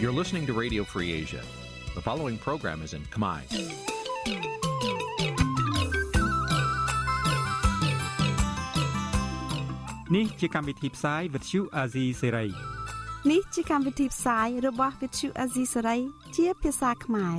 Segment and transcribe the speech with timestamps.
[0.00, 1.42] You're listening to Radio Free Asia.
[1.94, 3.40] The following program is in Khmer.
[10.10, 12.50] Nǐ chi càm bi tiệp xáy vệt chiu a zì sê ray
[13.30, 16.00] នេះជាកម្មវិធីផ្សាយរបស់ Vithu Azisari
[16.36, 17.36] ជាភាសាខ្មែរ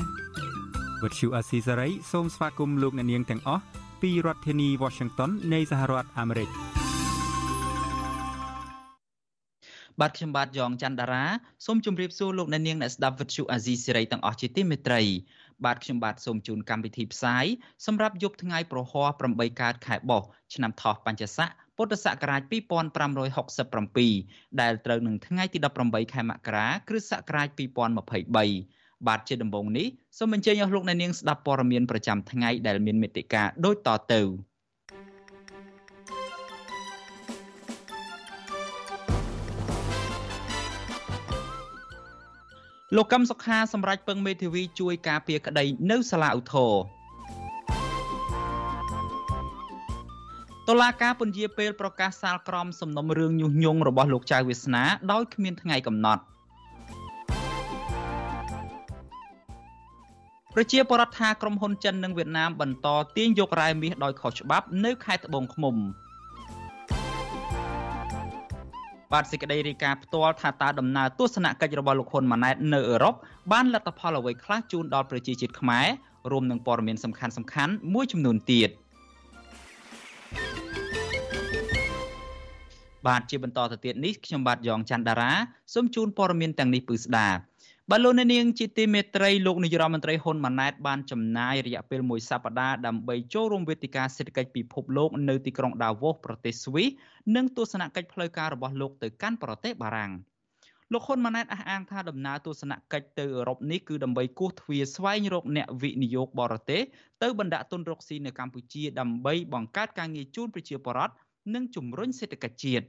[1.02, 3.64] វត្តឈូអាស៊ីសេរីសូមស្វាគមន៍លោកអ្នកនាងទាំងអស់
[4.02, 6.69] ពីរដ្ឋធានី Washington នៃសហរដ្ឋអាមេរិក
[10.01, 11.25] បាទខ្ញុំបាទយ៉ងច័ន្ទដារា
[11.67, 15.03] សូមជម្រាបសួរលោកអ្នកនាងអ្នកស្ដាប់វិទ្យុអាស៊ីសេរីទាំងអស់ជាទីមេត្រី
[15.65, 17.45] បាទខ្ញុំបាទសូមជូនកម្មវិធីផ្សាយ
[17.87, 20.23] សម្រាប់យប់ថ្ងៃប្រហ័ស8កើតខែបោះ
[20.55, 22.43] ឆ្នាំថោះបัญចស័កពុទ្ធសករាជ
[23.71, 27.49] 2567ដែលត្រូវនឹងថ្ងៃទី18ខែមករាគ្រិស្តសករាជ
[28.19, 29.87] 2023បាទជាដំបូងនេះ
[30.19, 34.23] សូមអញ្ជើញអស់លោកអ្នកនាងស្ដាប់ព័ត៌មានប្រចាំថ្ងៃដែលមានមេត្តាដូចតទៅ
[42.96, 46.73] លោកកឹមសុខាសម្រាប់ពឹងមេធាវីជួយការពារក្តីនៅសាលាឧទ្ធរ
[50.69, 56.23] តុលាការពន្យាពេលប្រកាសសាលក្រមសំណុំរឿងញុះញង់របស់លោកចៅវាសនាដោយគ្មានថ្ងៃកំណត់
[60.54, 65.77] ប្រជាពលរដ្ឋថាក្រុមហ៊ុនចិននិងវៀតណាមបន្តទាញយករ៉ែមាសដោយខុសច្បាប់នៅខេត្តត្បូងឃ្មុំ
[69.12, 73.15] បាទសេចក្តីរាយការណ៍ផ្ទាល់ថាតើដំណើរទស្សនកិច្ចរបស់លោកហ៊ុនម៉ាណែតនៅអឺរ៉ុប
[73.53, 75.87] បានលទ្ធផលអ្វីខ្លះជូនដល់ប្រជាជាតិខ្មែរ
[76.31, 77.27] រួមនឹងព័ត៌មានសំខា
[77.66, 78.71] ន់ៗមួយចំនួនទៀត។
[83.06, 85.33] បាទជាបន្តទៅទៀតនេះខ្ញុំបាទយ៉ងច័ន្ទដារា
[85.75, 87.50] សូមជូនព័ត៌មានទាំងនេះពឺស្ដាបា
[87.93, 96.88] ទលោកនាងជាទីមេត្រីលោកនាយរដ្ឋមន្ត្រីហ៊ុនម៉ាណែតបានចំណាយរយៈពេលមួយសប្តាហ៍ដើម្បីចូលរួមវេទិកាសេដ្ឋកិច្ចពិភពលោកនៅទីក្រុងដាវ៉ូសប្រទេសស្វីស
[97.37, 100.12] និងទស្សនកិច្ចផ្លូវការរបស់លោកទៅកាន់ប្រទេសបារាំង
[100.92, 106.82] លោកហ៊ុនម៉ាណែតអះអាងថាដំណើរទស្សនកិច្ចទៅអឺរ៉ុបនេះគឺដើម្បីគោះទ្វារស្វែងរកអ្នកវិនិយោគបរទេស
[107.22, 111.14] ទៅបណ្ដាក់ទុនរកស៊ីនៅកម្ពុជាដើម្បីបង្កើតការងារជូនប្រជាពលរដ្ឋ
[111.54, 112.87] និងជំរុញសេដ្ឋកិច្ចជាតិ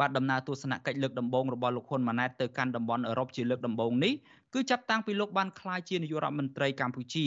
[0.00, 4.12] បាទដំណើរទស្សនកិច្ចលើកដំបូងរបស់លោកហ៊ុនម៉ាណែតទៅកាន់តំបន់អឺរ៉ុបជាលើកដំបូងនេះ
[4.54, 7.24] គឺចាប់តាំងពីលោកបានក្លាយជានាយករដ្ឋមន្ត្រីកម្ពុជា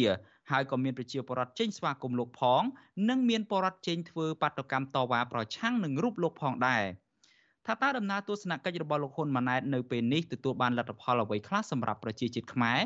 [0.51, 2.63] ហើយក៏មានប្រជាពលរដ្ឋចេញស្វាគមន៍លោកផង
[3.09, 6.83] និងមានពលរដ្ឋចេញធ្វើបាតកម្មតវ៉ាប្រឆាំងនឹងរូបលោកផងដែរ
[7.65, 12.79] ថាតើដំណើរទស្សនកិច្ចរបស់លោកហ៊ុនម៉ាណែតនៅពេលនេះទទួលបានលទ្ធផលអ្វីខ្លះសម្រាប់ប្រជាជាតិខ្មែរ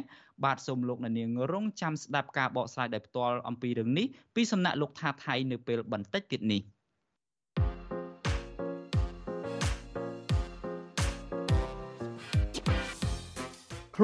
[0.44, 4.06] បាទសូមលោកអ្នកនាងរងចាំស្ដាប់ការបកស្រាយដោយផ្ទាល់អំពីរឿងនេះ
[4.36, 6.64] ពីសំណាក់លោកថាថៃនៅពេលបន្តិចទៀតនេះ។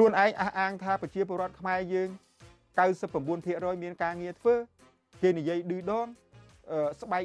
[0.00, 2.08] ្លួនឯងអះអាងថាប្រជាពលរដ្ឋខ្មែរយើង
[3.00, 4.54] 99%មានការងារធ្វើ
[5.22, 6.06] គេនិយាយឌឺដង
[7.02, 7.24] ស្បែក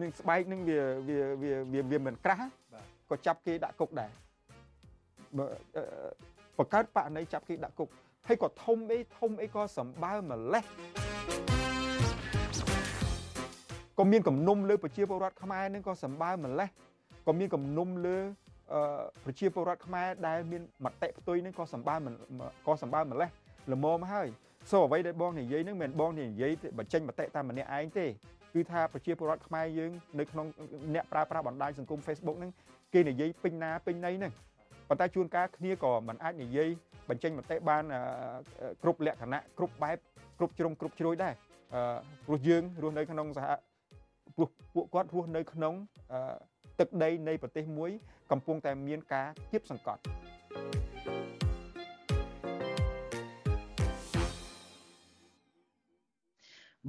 [0.00, 2.48] នឹងស្បែកនឹងវាវាវាវាមិនក្រាស់
[3.10, 4.10] ក៏ចាប់គេដាក់គុកដែរ
[6.58, 7.88] បង្កើតបកណីចាប់គេដាក់គុក
[8.28, 10.64] ហើយក៏ធំអីធំអីក៏សម្បើម្លេះ
[13.98, 16.68] ក៏មានគំនុំលើប្រជាពលរដ្ឋខ្មែរនឹងក៏សម្បើម្លេះ
[17.26, 18.18] ក៏មានគំនុំលើ
[19.24, 22.00] ប្រជាពលរដ្ឋខ្មែរដែលមានមតិផ្ទុយនឹងក៏សម្បើម
[22.66, 23.30] ក៏សម្បើម្លេះ
[23.72, 24.28] ល្មមហើយ
[24.70, 28.06] សូអ្វីដែលបងនិយាយនឹងមិនបងនិយាយបញ្ចេញមតិតាមម្នាក់ឯងទេ
[28.54, 30.46] គឺថាប្រជាពលរដ្ឋខ្មែរយើងនៅក្នុង
[30.94, 32.50] អ្នកប្រើប្រាស់បណ្ដាញសង្គម Facebook ហ្នឹង
[32.94, 34.32] គេនិយាយពេញណាពេញណីហ្នឹង
[34.88, 36.68] ប៉ុន្តែជួនកាលគ្នាក៏មិនអាចនិយាយ
[37.08, 37.84] បញ្ចេញមតិបាន
[38.82, 39.98] គ្រប់លក្ខណៈគ្រប់បែប
[40.38, 41.34] គ្រប់ជ្រុងគ្រប់ជ្រោយដែរ
[42.26, 43.46] ព្រោះយើងរស់នៅក្នុងសហ
[44.36, 45.74] ព្រោះពួកគាត់រស់នៅក្នុង
[46.80, 47.90] ទឹកដីនៃប្រទេសមួយ
[48.30, 50.02] កំពុងតែមានការគៀបសង្កត់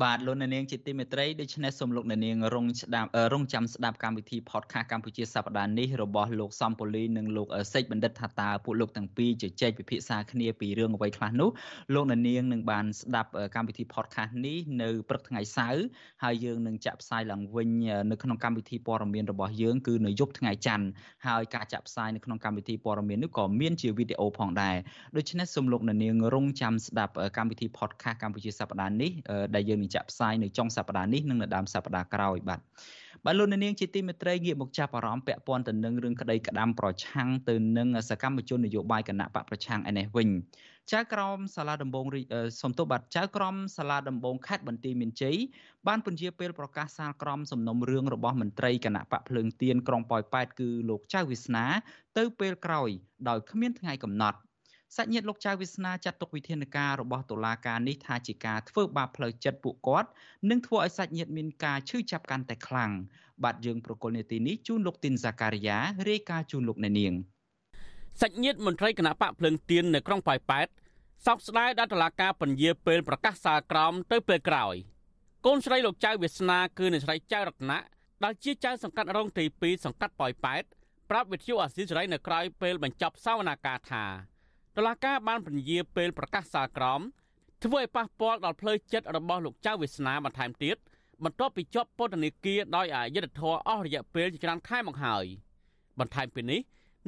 [0.03, 11.49] បាទលោកអ្នកនាងជាទីមេត្រីដូច្នេះសូមលោកអ្នកនាងរងស្ដាប់រងចាំស្ដាប់កម្មវិធី podcast កម្ពុជាសប្តាហ៍នេះរបស់លោកសំពូលីនិងលោកសេចបណ្ឌិតថាតើពួកលោកទាំងពីរជជែកពិភាក្សាគ្នាពីរឿងអ្វីខ្លះនោះ
[11.93, 15.83] លោកអ្នកនាងនឹងបានស្ដាប់កម្មវិធី podcast នេះនៅព្រឹកថ្ងៃសៅរ៍
[16.23, 17.69] ហើយយើងនឹងចាក់ផ្សាយឡើងវិញ
[18.11, 20.85] នៅក្នុងកម្មវិធីព័ត៌មានរបស់យើងគឺនៅយប់ថ្ងៃច័ន្ទ
[21.27, 24.75] ហើយការចាក់ផ្សាយនៅក្នុងកម្មវិធីព័ត៌មាននេះក៏មានជាវីដេអូផងដែរ
[25.17, 29.11] ដូច្នេះសូមលោកអ្នកនាងរងចាំស្ដាប់កម្មវិធី podcast កម្ពុជាសប្តាហ៍នេះ
[29.55, 32.61] ដែលយើងនឹងចាក់ផ្សាយនៅចុងសប្តាហ៍នេះនិងនៅដើមសប្តាហ៍ក្រោយបាទ
[33.25, 40.29] បាទលោកនាងជាទីមេត្រីងាកមកចាប់អារម្មណ៍ពាក់ព័ន្ធទៅនឹងរឿងក្តីក្តាំប្រឆាំងទៅនឹងសកម្មជននយោបាយគណៈបកប្រឆាំងឯនេះវិញ
[40.91, 42.05] ចៅក្រមសាលាដំបង
[42.61, 45.37] សំទោសបាទចៅក្រមសាលាដំបងខេត្តបន្ទាយមានជ័យ
[45.87, 51.65] បានពន្យាពេលប្រកាសសាលក្រមសំណុំរឿងរបស់មន្ត្រីគណៈបកភ្លើងទៀនក្រុងប៉ោយប៉ែតគឺលោកចៅវិស្នា
[52.17, 52.89] ទៅពេលក្រោយ
[53.29, 54.37] ដោយគ្មានថ្ងៃកំណត់
[54.95, 60.09] សាច់ញាតិលោកចៅវាសនាចាត់ទុកវិធានការរបស់តុលាការនេះថាជាការធ្វើបាបផ្លូវចិត្តពួកគាត់
[60.49, 62.91] និងធ្វើឲ្យសាច់ញាតិមានការឈឺចាប់កាន់តែខ្លាំង
[63.43, 65.77] បាទយើងប្រកុលនេតិនេះជូនលោកទីនសាការីយ៉ា
[66.09, 67.13] រាយការណ៍ជូនលោកអ្នកនាង
[68.21, 70.67] សាច់ញាតិមន្ត្រីគណៈបកភ្លើងទៀននៅក្រុងប៉ោយប៉ែត
[71.25, 74.75] សោកស្ដាយដល់តុលាការពន្យាពេលប្រកាសសាលក្រមទៅពេលក្រោយ
[75.45, 77.79] កូនស្រីលោកចៅវាសនាគឺអ្នកស្រីចៅរតនៈ
[78.23, 80.63] ដែលជាចៅសង្កាត់រងទី2សង្កាត់ប៉ោយប៉ែត
[81.09, 84.05] ប្រាប់វិទ្យុអាស៊ីសេរីនៅក្រៅពេលបញ្ចប់សវនាការថា
[84.79, 87.01] តុលាការបានពន្យាពេលប្រកាសសាលក្រម
[87.63, 90.77] ធ្វើឲ្យប៉ះពាល់ដល់ផ្លូវចិត្តរបស់លោកចៅវាសនាបន្ថែមទៀត
[91.23, 95.25] បន្ទាប់ពីជាប់ពន្ធនាគារដោយអយុធធរអស់រយៈពេលជាច្រើនខែមកហើយ
[95.99, 96.59] បន្ថែមពីនេះ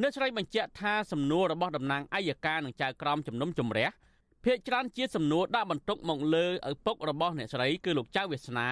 [0.02, 3.88] អ្នកស្រីបញ្ជាក់ថាសំណួររបស់តំណាងអัยការនិងចៅក្រមជំនុំជម្រះ
[4.46, 8.70] ភាគច្រើនជាសំណួរដាក់បន្ទុកមកលើឪពុករបស់អ្នកស្រីគឺលោកចៅវាសនា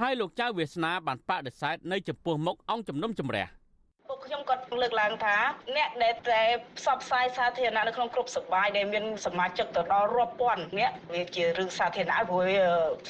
[0.00, 3.63] ហើយលោកចៅវាសនាបានបដិសេធនៅចំពោះមុខអង្គជំនុំជម្រះ។ពួក
[4.26, 5.36] ខ្ញុំគាត់លើកឡើងថា
[5.76, 6.42] អ្នកដែលតែ
[6.78, 12.44] ផ្សព្វផ្សាយសាធារណៈនៅក្នុងគ្រប់សបាយដែលមានសមាជិកទៅដល់រាប់ពាន់អ្នកវាជារឿងសាធារណៈព្រោះ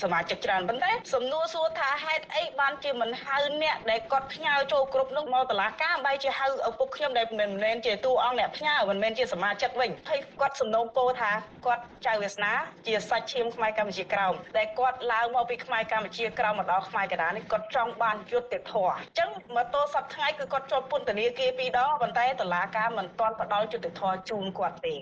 [0.02, 11.32] សមាជិកច្រើនប៉ុន្តែសំណួរសួរថាហេតុអីបានជាមិនហៅអ្នកដែលគាត់ផ្ញើចូលគ្រប់នោះមកតុលាការបែរជាហៅឪពុកខ្ញុំដែលមិនមែនជាតួអង្គអ្នកផ្ញើមិនមែនជាសមាជិកវិញហើយគាត់សំណូមពរថា
[11.67, 12.52] គាត់ចៅវាសនា
[12.87, 24.95] ជាសាច់ឈាមខ្មែរកម្ពុជាក្រោមដែលគាត់ឡើងមកពីខ្មែរកម្ពុជាក្រោមមកដល់ខ្មែរកណ្ដាលនេះគាត់ចង់បានយុត្តិធម៌អញ្ចឹងមកទល់សប្តាហ៍ថ្ងៃគឺគាត់ជាប់ពន្នាគារពីរដងប៉ុន្តែតុលាការមិនទាន់ផ្ដល់យុត្តិធម៌ជូនគាត់ទេ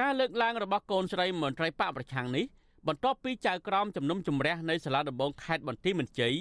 [0.00, 2.44] ការលើកឡើងរបស់កូនស្រីមន្ត្រីបកប្រឆាំងនេះ
[2.88, 6.34] បន្ទាប់ពីចៅក្រមជំនុំជម្រះនៅសាលាដំបងខេត្តបន្ទាយមានជ័យ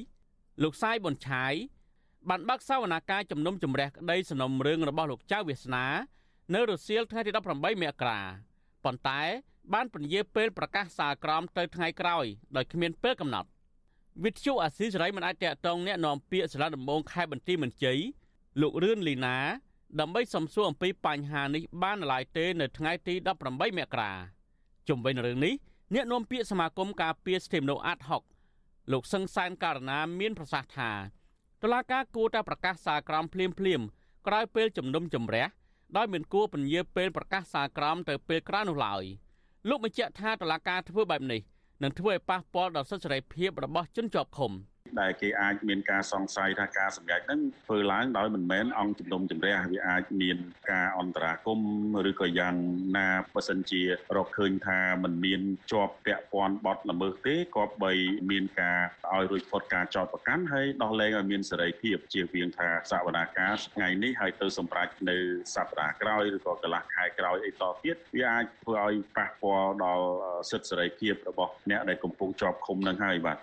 [0.64, 1.54] លោកសាយប៊ុនឆាយ
[2.30, 5.86] បានបើកសវនាការជំនុំជម្រះក្តីសំណុំរឿងរបស់លោកចៅវាសនា
[6.54, 8.20] នៅរសៀលថ្ងៃទី18មករា
[8.84, 9.22] ប៉ុន្តែ
[9.74, 12.26] បានពន្យាពេលប្រកាសសាលក្រមទៅថ្ងៃក្រោយ
[12.56, 13.50] ដោយគ្មានពេលកំណត់
[14.24, 18.00] វិទ្យុអាស៊ីសេរីមិនអាចតកតងแนะនាំពាក្យសាលាដំបងខេត្តបន្ទាយមានជ័យ
[18.61, 19.37] លោករឿនលីណា
[20.01, 23.15] ដើម្បីសំសួរអំពីបញ្ហានេះបានឡើយទេនៅថ្ងៃទី
[23.47, 24.13] 18មករា
[24.89, 25.55] ជុំវិញរឿងនេះ
[25.95, 28.23] អ្នកនាំពាក្យសមាគមការពារសិទ្ធិមនុស្សអាត់ហុក
[28.93, 30.91] លោកសឹងសានករណាមានប្រសាសន៍ថា
[31.63, 33.81] តុលាការគួរតែប្រកាសសាលក្រមភ្លាមភ្លាម
[34.27, 35.47] ក្រោយពេលជំនុំជម្រះ
[35.97, 39.05] ដោយមិនគួរពន្យាពេលប្រកាសសាលក្រមទៅពេលក្រោយនោះឡើយ
[39.69, 41.41] លោកបញ្ជាក់ថាតុលាការធ្វើបែបនេះ
[41.83, 44.53] នឹងធ្វើឲ្យប៉ះពាល់ដល់សិទ្ធិសេរីភាពរបស់ជនជាប់ឃុំ។
[45.01, 50.39] ដែលគេអាចមានការសង្ស័យថាការសម្រេចហ្នឹងធ្វើឡើងដោយមិនមែនអង្គជំនុំជម្រះវាអាចមាន
[50.71, 51.61] ការអន្តរាគម
[52.11, 52.55] ឬក៏យ៉ាង
[52.97, 53.83] ណាបើសិនជា
[54.17, 55.41] រកឃើញថាมันមាន
[55.73, 57.93] ជាប់ពាក់ព័ន្ធបទល្មើសទេក៏បី
[58.31, 58.79] មានការ
[59.13, 65.17] ឲ្យរួចផុតការចោទប្រកាន់ហើយដោះលែងឲ្យមានសេរីភាពជាវៀងថាសវនាការថ្ងៃនេះហើយទៅសម្រេចនៅ
[65.55, 70.07] សប្តាហ៍ក្រោយឬក៏កន្លះខែក្រោយអីតទៀតវាអាចធ្វើឲ្យប៉ះពាល់ដល់
[70.51, 73.39] សិទ្ធិសេរីភាពរបស់អ្នកដែលកំពុងជាប់ឃុំនឹងហើយបាទ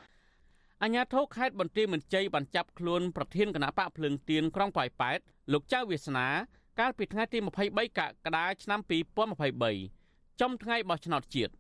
[0.84, 5.20] អាញាធរខេត្តបន្ទាយមានជ័យបានចាប់ខ្លួនប្រធានគណៈបកភ្លើងទៀនក្រុងប៉ោយប៉ែត
[5.52, 6.28] លោកចៅវាសនា
[6.80, 8.80] កាលពីថ្ងៃទី23កក្កដាឆ្នាំ
[9.60, 11.54] 2023ចំថ្ងៃបោះឆ្នោតជាតិ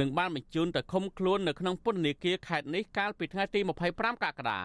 [0.00, 3.60] នឹងបានបញ្ជូនទៅឃុំខ្លួននៅក្នុងពន្ធនាគារខេត្តនេះកាលពីថ្ងៃទី
[3.92, 4.60] 25កក្កដា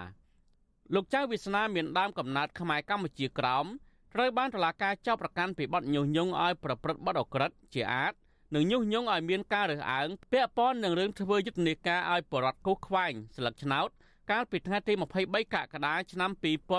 [0.93, 3.65] លោកចៅវាសនាមានដើមកំណើតខ្មែរកម្ពុជាក្រោម
[4.13, 8.13] ត្រូវបានតុលាការចោទប្រកាន់ពីបទញុះញង់ឲ្យប្រព្រឹត្តបទអក្រិតជាអាច
[8.55, 13.89] និងញុះញង់ឲ្យមានការរើសអើងពាក់ព័ន្ធនឹងរឿងធ្វើយុទ្ធនាការឲ្យបរដ្ឋគូសខ្វែងស្លឹកឆ្នោត
[14.31, 16.69] កាលពីថ្ងៃទី23កក្កដាឆ្នាំ2023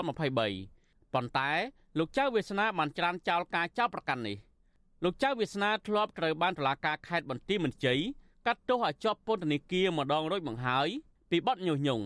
[1.13, 1.51] ប៉ុន្តែ
[1.97, 4.37] លោកចៅវាសនាបានច្រានចោលការចោទប្រកាន់នេះ
[5.03, 7.99] លោកចៅវាសនាធ្លាប់ត្រូវបានតុលាការខេត្តបន្ទាយមានជ័យ
[8.47, 10.87] កាត់ទោសឲ្យជាប់ពន្ធនាគារម្ដងរួចមកហើយ
[11.31, 12.05] ពីបទញុះញង់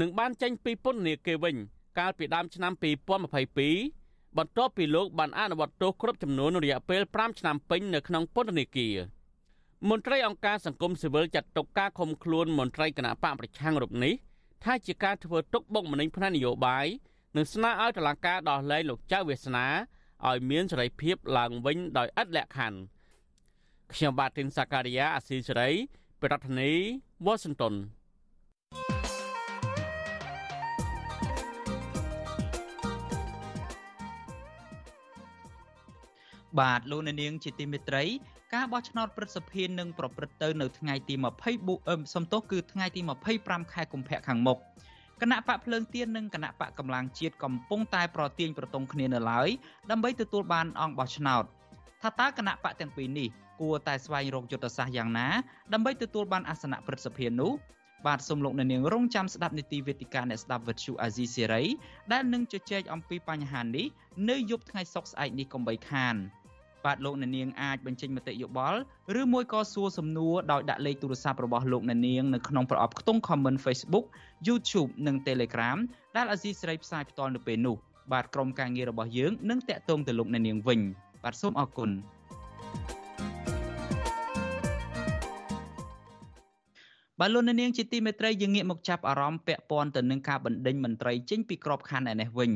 [0.00, 1.56] នឹងបានចេញពីពន្ធនាគារវិញ
[1.98, 3.97] កាលពីដើមឆ្នាំ2022
[4.36, 8.96] បន្ទាប់ពីលោកបានអនុវត្តទោសគ្រប់ចំនួនរយៈពេល5ឆ្នាំពេញនៅក្នុងពន្ធនាគារ
[9.88, 14.14] មន្ត្រីអង្គការសង្គមស៊ីវិលចាត់ទុកការឃុំខ្លួនមន្ត្រីគណៈបកប្រឆាំងរូបនេះ
[14.64, 16.86] ថាជាការធ្វើទុកបុកម្នេញផ្នែកនយោបាយ
[17.36, 19.66] និងស្នើឲ្យតុលាការដោះលែងលោកចៅវាសនា
[20.28, 22.78] ឲ្យមានសេរីភាពឡើងវិញដោយឥតលក្ខខណ្ឌ
[23.92, 25.70] ខ្ញុំបាទទីនសាការីយ៉ាអាស៊ីសេរី
[26.22, 26.78] ប្រធានាធិ
[27.26, 27.74] បតី Washington
[36.60, 38.04] បាទលោកអ្នកនាងជាទីមេត្រី
[38.54, 41.14] ការបោះឆ្នោតព្រឹទ្ធសភានឹងប្រព្រឹត្តទៅនៅថ្ងៃទី
[41.64, 43.00] 20សំទោសគឺថ្ងៃទី
[43.36, 44.58] 25ខែកុម្ភៈខាងមុខ
[45.20, 49.48] គណៈបកភ្លើងទៀននិងគណៈបកកម្លាំងជាតិកំពុងតែប្រទៀងប្រទង់គ្នានៅឡើយ
[49.90, 51.44] ដើម្បីទទួលបានអង្គបោះឆ្នោត
[52.02, 53.28] ថាតើគណៈបកទាំងពីរនេះ
[53.60, 55.28] គួរតែស្វែងរកយុទ្ធសាស្ត្រយ៉ាងណា
[55.72, 57.52] ដើម្បីទទួលបានអាសនៈព្រឹទ្ធសភានោះ
[58.06, 61.62] បាទសូមលោកអ្នកនាងរងចាំស្ដាប់នីតិវេទិកាអ្នកស្ដាប់វិទ្យុអាស៊ីសេរី
[62.12, 63.86] ដែលនឹងជជែកអំពីបញ្ហានេះ
[64.30, 66.14] នៅយប់ថ្ងៃសុក្រស្អែកនេះកុំបីខាន
[66.84, 68.78] បាទលោកអ្នកនាងអាចបញ្ចេញមតិយោបល់
[69.20, 74.06] ឬមួយក៏សួរសំណួរដោយដាក់លេខទូរស័ព្ទរបស់លោកអ្នកនាងនៅក្នុងប្រអប់ខ្ទង់ comment Facebook
[74.46, 75.78] YouTube និង Telegram
[76.16, 77.76] ដែលអាស៊ីសេរីផ្សាយផ្ទាល់នៅពេលនោះ
[78.12, 80.80] បាទក្រុមការងាររបស់យើងនឹងតាក់ទងទៅលោកអ្នកនាងវិញ
[81.24, 81.90] បាទសូមអរគុណ
[87.20, 92.52] បាទលោកនាងជាទីមេត្រីយើងងាកមកចាប់អារម្មណ៍ពាក់ព័ន្ធទៅនឹងការបណ្ដេញមន្ត្រីចេញពីក្របខ័ណ្ឌឯនេះវិញ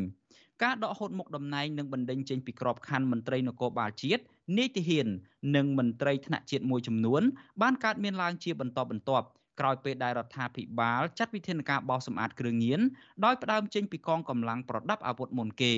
[0.63, 4.23] ការដកហូតមុខតំណែងនិងបណ្ដេញចេញពីក្របខ័ណ្ឌមន្ត្រីនគរបាលជាតិ
[4.59, 5.09] នីតិហ៊ាន
[5.57, 7.23] និងមន្ត្រីថ្នាក់ជាតិមួយចំនួន
[7.63, 9.27] បានកើតមានឡើងជាបន្តបន្ទាប់
[9.61, 12.81] ក្រោយពេលដែលរដ្ឋាភិបាលចាត់វិធានការបោសសម្អាតគ្រឿងញៀន
[13.25, 15.75] ដោយផ្ដើមចេញពីកងកម្លាំងប្រដាប់អាវុធមុនគេ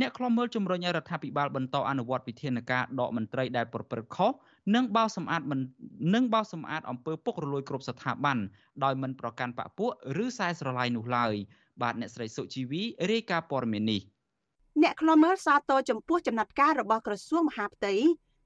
[0.00, 4.32] អ្នកខ្លំមើលជំរុញឲ្យរដ្ឋាភិបាលបន្តអនុវត្តវិធានការដកមន្ត្រីដែលប្រព្រឹត្តខុស
[4.74, 5.60] និងបោសសម្អាតមិន
[6.14, 8.38] និងបោសសម្អាតអំពើពុករលួយគ្រប់ស្ថាប័ន
[8.84, 9.90] ដោយមិនប្រកាន់បពពួក
[10.24, 11.34] ឬខ្សែស្រឡាយនោះឡើយ
[11.80, 14.00] បាទអ្នកស្រីសុជីវីរាយការណ៍ព័ត៌មាននេះ
[14.82, 17.94] អ្នកខ្លំមើលសាទរចំពោះចំណាត់ការរបស់ក្រសួងមហាផ្ទៃ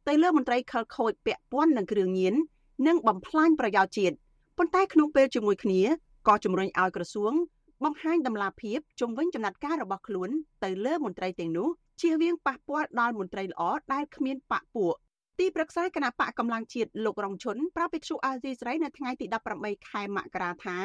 [0.08, 2.34] ទៅលើមន្ត្រីខលខូចពាក់ព័ន្ធនឹងគ្រឿងញៀន
[2.86, 4.14] និងបំផ្លាញប្រយោជន៍ជាតិ
[4.58, 5.80] ប៉ុន្តែក្នុងពេលជាមួយគ្នា
[6.28, 7.32] ក៏ជំរុញឲ្យក្រសួង
[7.84, 10.30] បង្ហាញដំណាភាពជំវិញចំណាត់ការរបស់ខ្លួន
[10.64, 11.68] ទៅលើមន្ត្រីទាំងនោះ
[12.00, 14.94] ជៀសវាងប៉ះពាល់ដល់មន្ត្រីល្អដែលគ្មានបកពួក
[15.38, 19.26] ទីប្រឹក្សាគណៈបកកម្លាំងជាតិលោករងឈុនប្រាប់វិទ្យុអាស៊ីសេរីនៅថ្ងៃទី
[19.58, 20.78] 18ខែមករាថា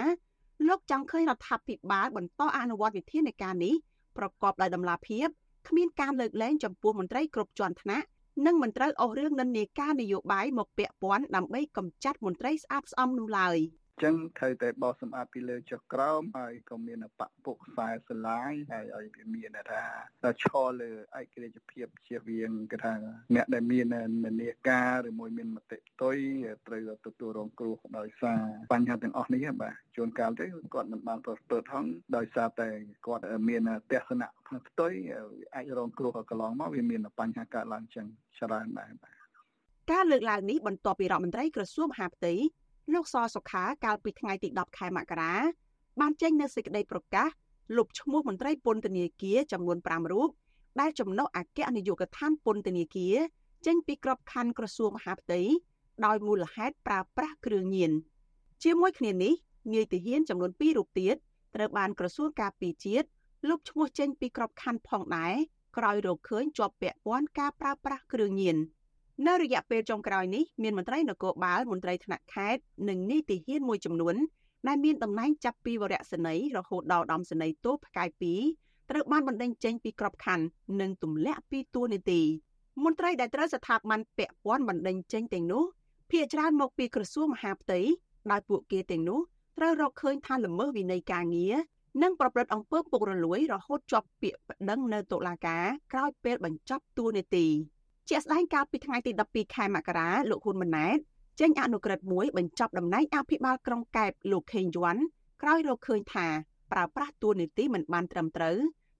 [0.68, 3.74] លោកចង់ឃើញរដ្ឋាភិបាលបន្តអនុវត្តវិធានការនេះ
[4.18, 5.28] ប្រកបដោយតម្លាភាព
[5.68, 8.06] គ្មានការលើកលែងចំពោះមន្ត្រីគ្រប់ជាន់ថ្នាក់
[8.46, 13.58] និងមិនត្រូវអស់រឿងនិន្នាការនយោបាយមកពាក់ព័ន្ធដើម្បីកម្ចាត់មន្ត្រីស្អាតស្អំនោះឡើយ។
[14.04, 19.84] ចឹងត្រូវតែបោះសម្អាតពីលើចុះក្រោមហើយក៏មានបពពុកខ្សែស្រឡាយហើយឲ្យវាមានថា
[20.44, 22.94] ឈរលើឯករាជ្យភាពជាវៀងគេថា
[23.36, 23.86] អ្នកដែលមាន
[24.26, 26.18] នានាការឬមួយមានមតិផ្ទុយ
[26.68, 28.42] ត្រូវទទួលរងគ្រោះដោយសារ
[28.74, 32.70] បញ្ហាទាំងអស់នេះបាទជួនកាលទៅគាត់មិនបានប្រព្រឹត្តហងដោយសារតែ
[33.08, 34.30] គាត់មានទស្សនៈ
[34.68, 34.94] ផ្ទុយ
[35.56, 38.06] អាចរងគ្រោះកន្លងមកវាមានបញ្ហាកើតឡើងចឹង
[38.40, 39.22] ច្រើនដែរបាទ
[39.92, 42.34] ការលើកឡើងនេះបន្ទាប់ពីរដ្ឋមន្ត្រីក្រសួងមហាផ្ទៃ
[42.94, 45.34] លោកសសុខាកាលពីថ្ងៃទី10ខែមករា
[46.00, 47.30] បានចេញនូវសេចក្តីប្រកាស
[47.78, 50.30] លុបឈ្មោះមន្ត្រីពន្ធនាគារចំនួន5រូប
[50.80, 53.16] ដែលចំណុះអគ្គនាយកដ្ឋានពន្ធនាគារ
[53.66, 55.42] ចេញពីក្របខ័ណ្ឌក្រសួងមហាផ្ទៃ
[56.06, 57.92] ដោយមូលហេតុប្រើប្រាស់គ្រឿងញៀន
[58.64, 59.34] ជាមួយគ្នានេះ
[59.74, 61.16] នាយទាហានចំនួន2រូបទៀត
[61.56, 63.08] ត្រូវបានក្រសួងការពារជាតិ
[63.50, 65.34] លុបឈ្មោះចេញពីក្របខ័ណ្ឌផងដែរ
[65.78, 68.58] ក្រោយរកឃើញជាប់ពាក់ព័ន្ធការប្រើប្រាស់គ្រឿងញៀន
[69.28, 74.16] នៅរយៈពេលចុងក្រោយនេះមានមន្ត្រីនគរបាលមន្ត្រីថ្នាក់ខេត្តនិងនីតិហ៊ានមួយចំនួន
[74.68, 78.10] ដែលមានតំណែងចាប់ពីវរៈសេនីយ៍រហូតដល់ដំសេនីយ៍ទោផ្កាយ
[78.50, 80.46] 2ត្រូវបានបណ្តេញចេញពីក្របខ័ណ្ឌ
[80.82, 82.22] និងទម្លាក់ពីតួនាទី
[82.84, 85.64] មន្ត្រីដែលត្រូវស្ថាប័នពាក់ព័ន្ធបណ្តេញចេញទាំងនោះ
[86.12, 87.80] ភាគច្រើនមកពីក្រសួងមហាផ្ទៃ
[88.32, 89.20] ដោយពួកគេទាំងនោះ
[89.58, 91.56] ត្រូវរកឃើញថាល្មើសវិន័យការងារ
[92.02, 97.48] និងប្រព្រឹត្តអំពើពុករលួយរហូតជាប់ពាក្យប្តឹងនៅតុលាការក្រោយពេលបញ្ចប់តួនាទី
[98.10, 100.98] ជាក់ស្ដែងកាលពីថ្ងៃទី12ខែមករាលោកហ៊ុនម៉ាណែត
[101.40, 105.02] ចេញអនុក្រឹត្យមួយបញ្ចប់តំណែងអភិបាលក្រុងកែបលោកខេងយ័ន្ត
[105.42, 106.28] ក្រោយរកឃើញថា
[106.72, 108.58] ប្រើប្រាស់តួនាទីមិនបានត្រឹមត្រូវ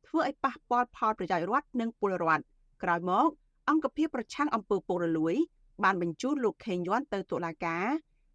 [0.08, 2.44] ធ្វើឲ្យប៉ះពាល់ផលប្រយោជន៍រដ្ឋនិងពលរដ្ឋ
[2.84, 3.28] ក្រោយមក
[3.70, 5.36] អង្គភាពប្រឆាំងអំពើពុករលួយ
[5.84, 7.86] បានបញ្ជូនលោកខេងយ័ន្តទៅតុលាការ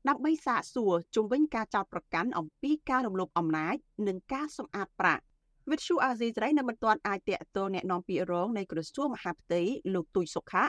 [0.09, 5.23] ដើម្បីសាកសួរជុំវិញការចោទប្រកាន់អំពីការរំលោភអំណាចនិងការសម្អាតប្រាក់
[5.72, 9.62] វិទ្យុអាស៊ីសេរីនៅមិនទាន់អាចតាក់ទងแนะនាំពាក្យរងនៃក្រសួងមហាផ្ទៃ
[9.94, 10.63] លោកទូចសុខៈ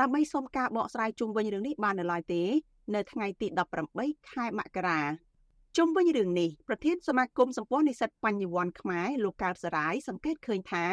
[0.00, 2.42] ដើម្បីសុំការបកស្រាយជុំវិញរឿងនេះបាននៅឡើយទេ
[2.94, 3.46] នៅថ្ងៃទី
[3.90, 5.00] 18ខែមករា
[5.76, 10.84] ជុំវិញរឿងនេះប្រធានសមាគមសម្ព័ន្ធនិស្សិតបញ្ញវន្តខ្មែរលោកកើតសរាយសង្កេតឃើញថា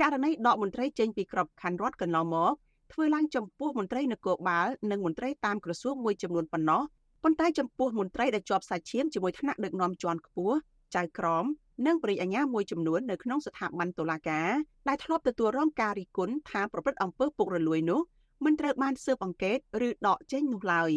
[0.00, 2.52] ករណីដកមន្ត្រីចេញពីក្របខ័ណ្ឌរដ្ឋកន្លងមក
[2.92, 6.82] ធ្វើឡើងចំពោះមន្ត្រីនគរបាលនិងមន្ត្រីតាមក្រសួងមួយចំនួនប៉ុណ្ណោះ
[7.22, 10.56] ប៉ុន្តែចំពោះមន្ត្រីដែលជាប់សាច់ឈាមជាមួយថ្នាក់ដឹកនាំជាន់ខ្ពស់
[10.94, 11.44] ចៅក្រម
[11.87, 14.49] និងបរិយាអាញាមួយចំនួននៅក្នុងស្ថាប័នតុលាការ
[14.89, 18.01] ដែលធ្លាប់ទទួលរងការរិះគន់ថាប្រព្រឹត្តអំពើពុករលួយនោះ
[18.45, 19.57] មិនត្រូវបានស៊ើបអង្កេត
[19.87, 20.91] ឬដកចេញនោះឡើយ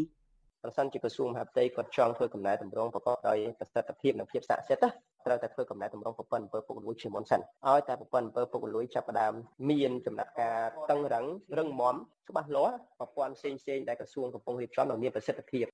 [0.62, 4.88] ប្រសិនជាក្រសួងមហាផ្ទៃគាត់ចង់ធ្វើកំណែតម្រង់ប្រកបដោយប្រសិទ្ធភាពនិងភាពស័ក្តិសិទ្ធិ
[5.26, 9.32] ត្រូវតែធ្វើកំណែតម្រង់ប្រព័ន្ធអំពើពុករលួយជាមុនសិនឲ្យតែប្រព័ន្ធអំពើពុករលួយចាប់ផ្ដើម
[9.70, 10.58] មានចំណាត់ការ
[10.90, 11.26] តឹងរឹង
[11.58, 11.96] រឹងមាំ
[12.28, 15.64] ច្បាស់លាស់ប្រព័ន្ធផ្សេងផ្សេងដែលក្រសួងកំពុងរៀបចំនិងមានប្រសិទ្ធភាព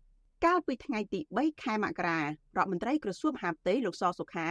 [0.46, 2.26] កាលពីថ្ងៃទី3ខែមករារ
[2.56, 4.48] ដ្ឋមន្ត្រីក្រសួងមហាផ្ទៃលោកសសុខា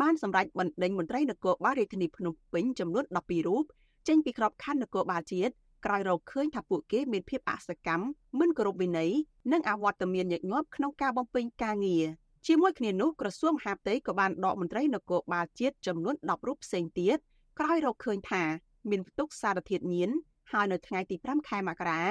[0.00, 3.64] បានសម្រេចបណ្ដេញមន្ត្រីនគរបាលរាជធានីភ្នំពេញចំនួន12រូប
[4.08, 5.52] ចេញពីក្របខ័ណ្ឌនគរបាលជាតិ
[5.84, 8.04] ក្រោយរកឃើញថាពួកគេមានភាពអសកម្ម
[8.38, 9.10] មិនគោរពវិន័យ
[9.52, 12.04] និងអវត្តមានញឹកញាប់ក្នុងការបំពេញការងារ
[12.46, 17.18] ជាមួយគ្នានោះក្រសួងមហាផ្ទៃក៏បានដកមន្ត្រីនគរបាលជាតិចំនួន10រូបផ្សេងទៀត
[17.58, 18.42] ក្រោយរកឃើញថា
[18.90, 20.10] មានផ្ទុកសារធាតុញៀន
[20.52, 22.02] ហើយនៅថ្ងៃទី5ខែមករា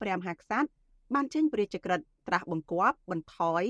[0.00, 0.68] ព្រះមហាក្សត្រ
[1.14, 3.64] បានចេញព្រះរាជក្រឹត្យត្រាស់បង្គាប់បន្ថយ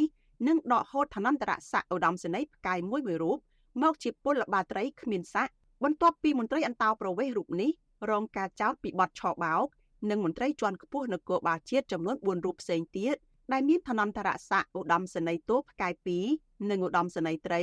[0.48, 3.38] និងដកហូតឋានន្តរស័ក្តិឧត្តមសេនីយ៍ផ្កាយមួយមួយរូប
[3.83, 7.71] មកជាពលបាត្រីគ្មានស័ក្តិបន្ទាប់ពីមន្ត្រីអន្តោប្រវេសន៍រូបនេះ
[8.11, 9.67] រងការចោទពីបទឆបោក
[10.09, 13.15] និងមន្ត្រីជាន់ខ្ពស់នគរបាលជាតិចំនួន4រូបផ្សេងទៀត
[13.53, 15.93] ដែលមានឋានន្តរស័ក្តិឧត្តមសេនីយ៍ទោផ្កាយ
[16.31, 17.61] 2និងឧត្តមសេនីយ៍ត្រី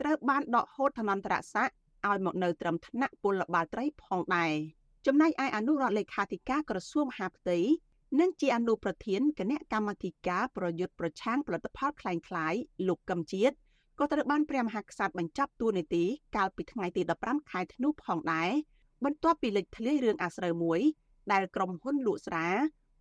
[0.00, 1.74] ត្រូវបានដកហូតឋានន្តរស័ក្តិ
[2.08, 4.52] ឲ្យមកនៅត្រឹមថ្នាក់ពលបាលត្រីផងដែរ
[5.06, 7.58] ចំណែកឯអនុរដ្ឋលេខាធិការក្រសួងមហាផ្ទៃ
[8.20, 13.54] និងជាអនុប្រធានគណៈកម្មាធិការប្រយុទ្ធប្រឆាំងផលិតផលคล้ายៗលោកកឹមជាតិ
[13.99, 16.03] ក៏ត្រូវបានព្រះមហាក្សត្របញ្ចប់តួនាទី
[16.35, 18.49] កាលពីថ្ងៃទី15ខែធ្នូផងដែរ
[19.03, 20.81] បន្ទាប់ពីលេចធ្លាយរឿងអាស្រូវមួយ
[21.31, 22.47] ដែលក្រុមហ៊ុនលក់ស្រា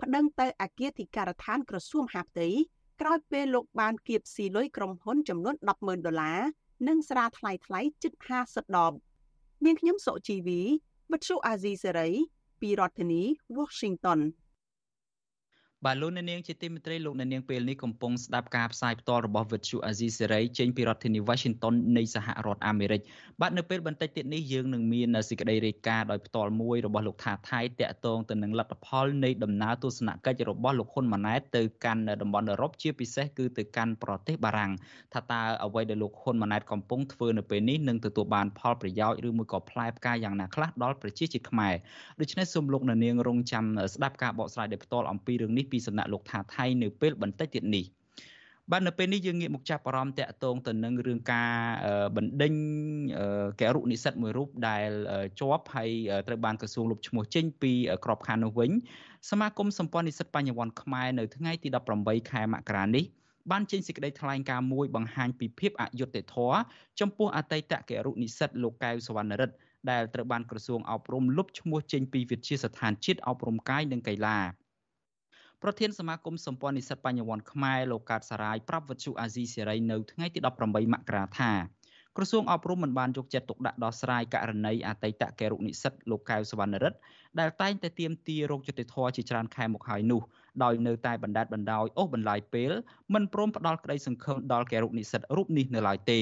[0.02, 2.48] ប្តឹងទៅអគារធិការដ្ឋានក្រសួងមហាផ្ទៃ
[3.00, 6.40] ក្រោយពេលលោកបានគៀបស៊ីលុយក្រុមហ៊ុនចំនួន100000ដុល្លារ
[6.88, 8.12] និងស្រាថ្លៃថ្លៃជិត
[8.44, 8.92] 50ដប
[9.64, 10.60] មានខ្ញុំសុជីវី
[11.12, 12.10] វិទ្យុអាស៊ីសេរី
[12.60, 13.22] ពីរដ្ឋធានី
[13.58, 14.20] Washington
[15.86, 23.00] បាទលោកអ្នកនាងជាទីមេត្រីលោកអ្នកនាងពេលនេះកំពុងស្ដាប់ការផ្សាយផ្ទាល់របស់វិទ្យុអាស៊ីសេរីចេញពីរដ្ឋធានី Washington នៃសហរដ្ឋអាមេរិក
[23.40, 34.72] បាទនៅពេលបន្តិចទៀតនេះយើងនឹងមានសេចក្តីរាយការណ៍ដោយផ្ទាល់មួយរបស់លោកថាថៃតាក់ទងទៅនឹងលទ្ធផលនៃដំណើរទស្សនកិច្ចរបស់លោកហ៊ុនម៉ាណែតទៅកាន់តំបន់អឺរ៉ុបជាពិសេសគឺទៅកាន់ប្រទេសបារាំង
[35.14, 41.74] ថាតើអ្វីដែលលោកហ៊ុនម៉ាណែតកំពុងធ្វើនៅពេលនេះនឹងទទួលបានផលប្រយោជន៍ឬមួយក៏ផ្លែផ្កាយ៉ាងណាខ្លះដល់ប្រជាជាតិខ្មែរ
[42.20, 43.64] ដូច្នេះសូមលោកអ្នកនាងរងចាំ
[43.94, 47.84] ស្ដាប់ការបកស្រាយដោយផ្ទាល់អំពីរឿងនេះពីសំណាក់លោកថាថៃនៅពេលបន្តិចទៀតនេះ
[48.70, 51.50] បាទនៅពេលនេះយើងងាកមកចាប់អារម្មណ៍តាក់ទងទៅនឹងរឿងការ
[52.16, 52.54] បណ្ដេញ
[53.60, 54.90] កែរុនិស្សិតមួយរូបដែល
[55.40, 55.90] ជាប់ហើយ
[56.26, 57.72] ត្រូវបានក្រសួងលុបឈ្មោះចេញពី
[58.04, 58.70] ក្របខ័ណ្ឌនោះវិញ
[59.30, 61.68] សមាគមសម្ព័ន្ធនិស្សិតបញ្ញវន្តខ្មែរនៅថ្ងៃទី
[62.00, 63.04] 18ខែមករានេះ
[63.50, 66.58] បានចេញសេចក្តីថ្លែងការណ៍មួយបង្ហាញពីភាពអយុត្តិធម៌
[67.00, 69.56] ចំពោះអតីតកែរុនិស្សិតលោកកែវសវណ្ណរិទ្ធ
[69.90, 74.38] ដែលត្រូវបានក្រសួងអប់រំលុបឈ្មោះចេញពីវិទ្យាស្ថានជាតិអប់រំកាយនិងកីឡា
[75.66, 81.52] ប្រធានសមាគមសម្ព័ន្ធនិស្សិតបញ្ញវន្តខ្មែរលោកកើតសារាយប្រាប់វិទ្យុអាស៊ីសេរីនៅថ្ងៃទី18មករាថា
[82.16, 86.99] ក្រសួងអប់រំមិនបានយកចិត្តទុកដាក់ដោះស្រាយករណីអតីតកែរុនិស្សិតលោកកៅសវណ្ណរិទ្ធ
[87.40, 90.23] ដែលតែងតែទាមទាររោគយុតិធធជាច្រើនខែមកហើយនោះ
[90.64, 92.73] ដោយនៅតែបណ្ដេតបណ្ដោយអូសបន្លាយពេល
[93.14, 96.21] មិនព្រមផ្ដល់ក្តីសង្ឃឹមដល់កែរុនិស្សិតរូបនេះនៅឡើយទេ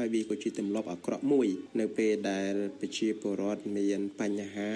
[0.00, 1.48] ហើយវាក៏ជាទម្លាប់អាក្រក់មួយ
[1.80, 4.72] នៅពេលដែលប្រជាពលរដ្ឋមានបញ្ហា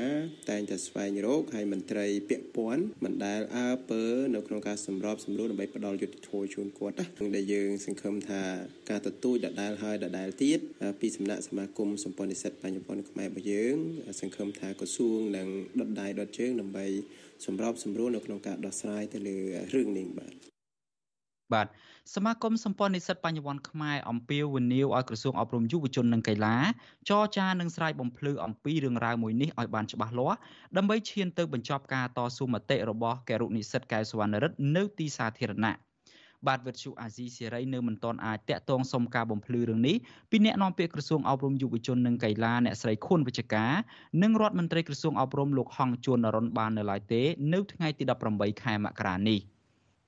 [0.50, 4.02] តែងតែស្វែងរកហើយមន្ត្រីពាក់ព័ន្ធមិនដែលអើពើ
[4.35, 8.43] នៅក្នុងការសម្របសម្រួលដើម្បីផ្ដល់យុត្តិធម៌ជូនគាត់ណាដែលយើងសង្ឃឹមថា
[8.90, 10.59] ការទទូចដដែលហើយដដែលទៀត
[11.01, 13.77] ពីសំណាក់សមាគមសម្ព័ន្ធនិស្សិតបញ្ញវន្តខ្មែររបស់យើង
[14.20, 15.49] សង្ឃឹមថាក្រសួងនឹង
[15.81, 16.87] ដុតដៃដុតជើងដើម្បី
[17.46, 19.37] សម្របសម្រួលនៅក្នុងការដោះស្រាយទៅលើ
[19.75, 20.35] រឿងនេះបាទ
[21.55, 21.68] បាទ
[22.12, 26.57] សមាគមសម្ព័ន្ធនិស្សិតបញ្ញវន្តខ្មែរអំពាវនាវឲ្យក្រសួងអប់រំយុវជននិងកីឡា
[27.09, 30.38] ចរចានិងស្រាយបំភ្លឺអំពីរឿងរ៉ាវមួយនេះឲ្យបានច្បាស់លាស់
[30.77, 35.75] ដើម្បីឈានទៅបញ្ចប់ការតស៊ូមតិរបស់កែរុនិស្សិតកែសវណ្ណរិទ្ធនៅទីសាធារណៈ
[36.47, 39.97] បាទវិទ្យុអាស៊ីសេរីនៅមិនទាន់អាចតាក់ទងសុំការបំភ្លឺរឿងនេះ
[40.31, 43.73] ពីអ្នកនាំពាក្យក្រសួងអប់រំយុវជននិងកីឡាអ្នកស្រីខួនវិជ្ជការ
[44.23, 49.40] និងរដ្ឋមន្ត្រីក្រសួងអប់រំលោកហងជួននរុនបាននៅឡើយទេ នៅថ្ងៃទី18ខែមករានេះ។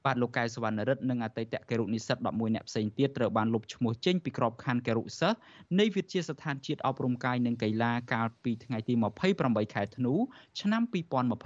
[0.07, 5.39] បាទលោកកែសវណ្ណរិទ្ធនិងអតីតគរុនិស្សិត11នាក់ផ្សេងទៀតត្រូវបានលុបឈ្មោះចេញពីក្របខ័ណ្ឌគរុសិស្ស
[5.79, 8.95] នៃវិទ្យាស្ថានជាតិអប់រំកាយនិងកីឡាកាលពីថ្ងៃទី
[9.35, 10.15] 28ខែធ្នូ
[10.61, 10.83] ឆ្នាំ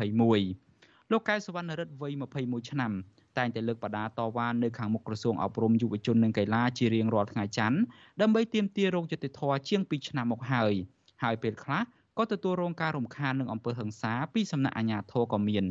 [0.04, 2.92] 2021លោកកែសវណ្ណរិទ្ធវ័យ21ឆ្នាំ
[3.38, 7.78] តែងតែលើកបដាតវ៉ានៅខាងមុខក្រសួងអប់រំយុវជននិងកីឡាជារៀងរាល់ថ្ងៃច័ន្ទ
[8.20, 10.74] ដើម្បីទាមទាររោគយុតិធធជាង2ឆ្នាំមកហើយ
[11.22, 11.82] ហើយពេលខ្លះ
[12.18, 15.66] ក៏ទទួលរងការរំខាននឹងអំពើហិង្សាពីសំណាក់អាជ្ញាធរក៏មាន។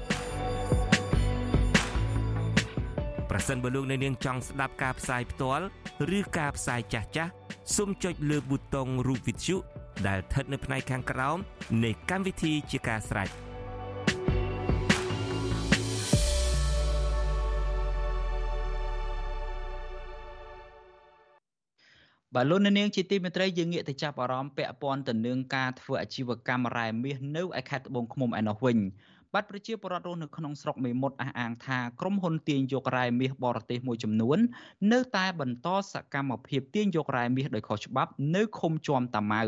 [3.33, 5.65] ប្រសិនបើលោកអ្នកនាងចង់ស្ដាប់ការផ្សាយផ្ទាល់
[6.17, 7.31] ឬការផ្សាយចាស់ចាស់
[7.75, 9.55] សូមចុចលើប៊ូតុងរូបវិទ្យុ
[10.07, 11.37] ដែលស្ថិតនៅផ្នែកខាងក្រោម
[11.83, 13.27] នៃកម្មវិធីជាការស្ដាយ
[22.35, 28.77] បាទលោកនាងជាទីមេត្រីយើងងាកទៅចាប់អារម្មណ៍ពាក់ព័ន្ធទៅនឹងការធ្វើអាជីវកម្មរ៉ែមាសនៅឯខេត្តត្បូងឃ្មុំឯនោះវិញ
[29.35, 34.37] បាទប្រជាពលរដ្ឋរស់នៅក្នុងស្រុកមេមត់អះអាងថាក្រុមហ៊ុនទាញយករ៉ែមាសបរទេសមួយចំនួន
[34.91, 39.43] នៅតែបន្តសកម្មភាពទាញយករ៉ែមាសដោយខុសច្បាប់នៅឃុំជាំតាម៉ៅ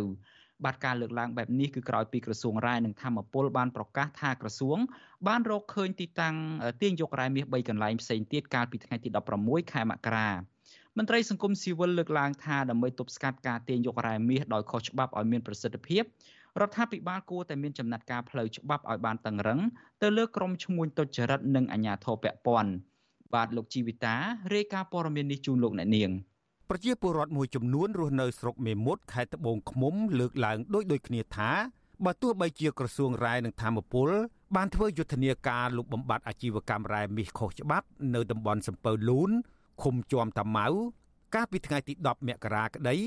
[0.66, 4.78] បាទការលើកឡើងបែបនេះគឺក្រោយពីក្រសួងរ៉ែនិងធម្មពលបានប្រកាសថាក្រសួង
[5.28, 6.36] បានរកឃើញទីតាំង
[6.82, 9.10] ទាញយករ៉ែមាស3កន្លែងផ្សេងទៀតកាលពីថ្ងៃទី
[9.42, 10.30] 16ខែមករា
[10.98, 16.04] មន្ត្រីសង្គមស៊ីវិលលើកឡើងថាដើម្បីទប់ស្កាត់ការទាញយករ៉ែមាសដោយខុសច្បាប់ឲ្យមានប្រសិទ្ធភាព
[16.62, 19.60] រដ្ឋាភិបាលគួរតែមានចំណាត់ការផ្លូវច្បាប់ឲ្យបានតឹងរឹង
[20.02, 22.72] ទៅលើក្រុមឈ្មួញទុច្ចរិតនិងអាជ្ញាធរពាក់ព័ន្ធ
[23.34, 24.16] បាទលោកជីវិតា
[24.54, 26.12] រាយការណ៍ព័ត៌មាននេះជូនលោកអ្នកនាង
[26.70, 31.52] ប្រជាពលរដ្ឋមួយចំនួនរស់នៅស្រុកមេមត់ខេត្តត្បូងឃ្មុំលើកឡើងដូចដូចគ្នាថា
[32.06, 34.10] បើទោះបីជាក្រសួងរាយនឹងធម្មពល
[34.56, 39.32] បានធ្វើយុទ្ធនាការលុបបំបាត់អាជីវកម្មរ៉ែមាសខុសច្បាប់នៅតំបន់សំពៅលូន
[39.84, 40.68] ឃុំជាំតាម៉ៅ
[41.36, 42.98] កាលពីថ្ងៃទី10មករាក្តី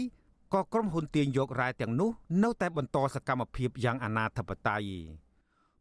[0.54, 2.10] ក៏ក្រុមហ៊ុនទាញយករ៉ែទាំងនោះ
[2.42, 4.82] នៅតែបន្តសកម្មភាពយ៉ាងអនាធបត័យ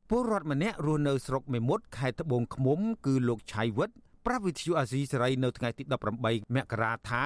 [0.10, 3.90] ពលរដ្ឋម្នាក់រស់នៅស្រុកមេមត់ខេត្តត្បូងឃ្មុំ គឺលោកឆៃវិត
[4.26, 5.84] ប្រាប់វិទ្យុអាស៊ីសេរីនៅថ្ងៃទី
[6.20, 7.26] 18មករាថា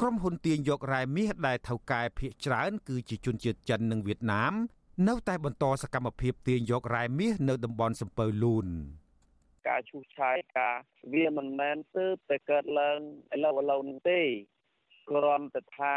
[0.00, 4.52] ក្រុមហ៊ុនទាញយករ៉ែមាសដែលថៅកែភៀកច្រើន គឺជាជនជាតិចិននិងវៀតណាម
[5.08, 8.66] នៅតែបន្តសកម្មភាពទាញយករ៉ែមាសនៅតំបន់សំពៅលូន
[9.68, 10.76] ការឈូសឆាយការ
[11.12, 12.98] វាមិនមែនទើបតែកើតឡើង
[13.34, 14.20] ឥឡូវឥឡូវនេះទេ
[15.10, 15.94] គ្រាន់តែថា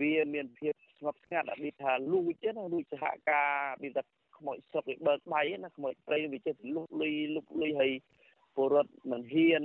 [0.00, 3.50] វាមានភាពស្ងប់ស្ងាត់អត់ថាលួចទេណាលួចសហការ
[3.82, 4.02] វាតែ
[4.36, 7.92] ខ្មោចស្រុកវាបើកដៃណាខ្មោចព្រៃវាចេះលុះលុយលុកលុយហើយ
[8.54, 9.64] ពលរដ្ឋមិនហ៊ាន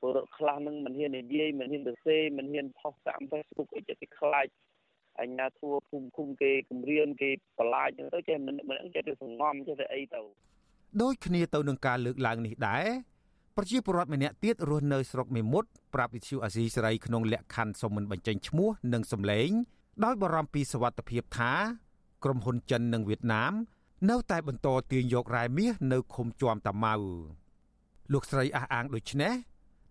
[0.00, 4.46] ពលរដ្ឋខ្លះនឹងមិនហ៊ាននិយាយមិនហ៊ានទៅសេមិនហ៊ានផុសតាម Facebook អីចេះតែខ្លាច
[5.20, 10.20] អញ្ញាធัวភូមិឃុំគេគម្រាមគេបន្លាចទៅចេះមិនមិនចេះទៅសងំចេះតែអីទៅ
[11.02, 12.86] ដូចគ្នាទៅនឹងការលើកឡើងនេះដែរ
[13.56, 19.50] ប្រជាពលរដ្ឋម្នាក់ទៀតរស់នៅស្រុកមេមត់ប្រាប់វិទ្យុអាស៊ីសេរីក្នុងលក្ខខណ្ឌសុំមិនបញ្ចេញឈ្មោះនិងសម្លេង
[20.04, 21.52] ដោយបារម្ភពីសវត្ថិភាពថា
[22.24, 23.52] ក្រុមហ៊ុនចិននិងវៀតណាម
[24.10, 26.94] នៅតែបន្តទាញយករ៉ែមាសនៅឃុំជាំតាម៉ៅ
[28.12, 29.34] លោកស្រីអះអាងដូចនេះ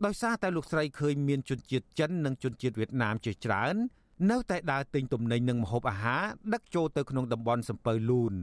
[0.06, 3.76] ដោយសារតែលោកស្រីឃើញមានជនជាតិចិននិងជនជាតិវៀតណាមជាច្រើន
[4.32, 8.36] នៅតែដើរទិញទំនិញនិងម្ហូបអាហារដឹកចូលទៅក្នុងតំបន់សំពៅលូន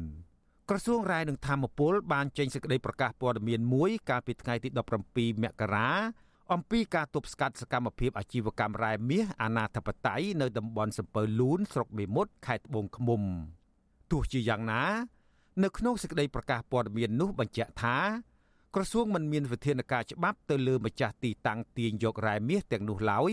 [0.71, 4.69] ក្រសួងរាយនឹងធម្មពលបានចេញសេចក្តីប្រកាសព័ត៌មានមួយកាលពីថ្ងៃទី
[5.09, 5.91] 17មករា
[6.53, 13.23] អំពីការទប់ស្កាត់សកម្មភាពអាជីវកម្មរ៉ែមាសអាណាធិបតេយ្យនៅតំបន់សំពៅលូនស្រុកមេមត់ខេត្តត្បូងឃ្មុំ
[14.11, 14.83] ទោះជាយ៉ាងណា
[15.63, 17.97] នៅក្នុងសេចក្តីប្រកាសព័ត៌មាននោះបញ្ជាក់ថា
[18.75, 23.33] ក្រសួងមិនមានវិធានការច្បាប់ទៅលើម្ចាស់ទីតាំងទាញយករ៉ែមាសទាំងនោះឡើយ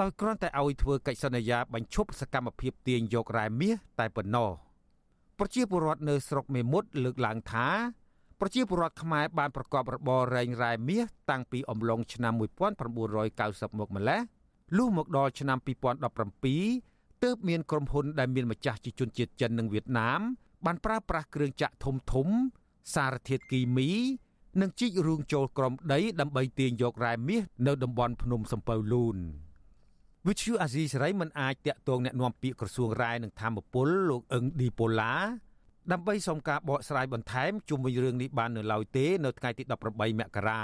[0.00, 4.65] ដោយគ្រាន់តែឲ្យធ្វើកិច្ចសន្យាបញ្ឈប់សកម្មភាពទាញយករ៉ែមាសតែប៉ុណ្ណោះ
[5.38, 7.68] ប្រជាពលរដ្ឋនៅស្រុកមេមត់លើកឡើងថា
[8.40, 14.20] ប្រជាពលរដ្ឋខ្មែរបានប្រកបរបររែងរ៉ែមាសតាំងពីអំឡុងឆ្នាំ1990មកម្ល៉េះ
[14.76, 15.58] លុះមកដល់ឆ្នាំ
[16.40, 20.20] 2017ទើបមានក្រុមហ៊ុនដែលមានម្ចាស់ជាជនជាតិចិននិងវៀតណាម
[20.64, 22.28] បានប្រើប្រាស់គ្រឿងចាក់ធំធំ
[22.94, 23.90] សារធាតុគីមី
[24.60, 29.16] និងជីករូងចូលក្រំដីដើម្បីទាញយករ៉ែមាសនៅតំបន់ភ្នំសំពៅលូន
[30.27, 35.13] វិទ្យុអាស៊ីសេរីមិនអាចតាក់ទងแนะនាំពាក្យក្រសួងរាយនឹងធម្មពលលោកអឹងឌីប៉ូឡា
[35.91, 40.63] ដើម្បីសុំការបកស្រាយបន្ថែមជុំវិញរឿងនេះបាននៅឡើយទេនៅថ្ងៃទី18មករា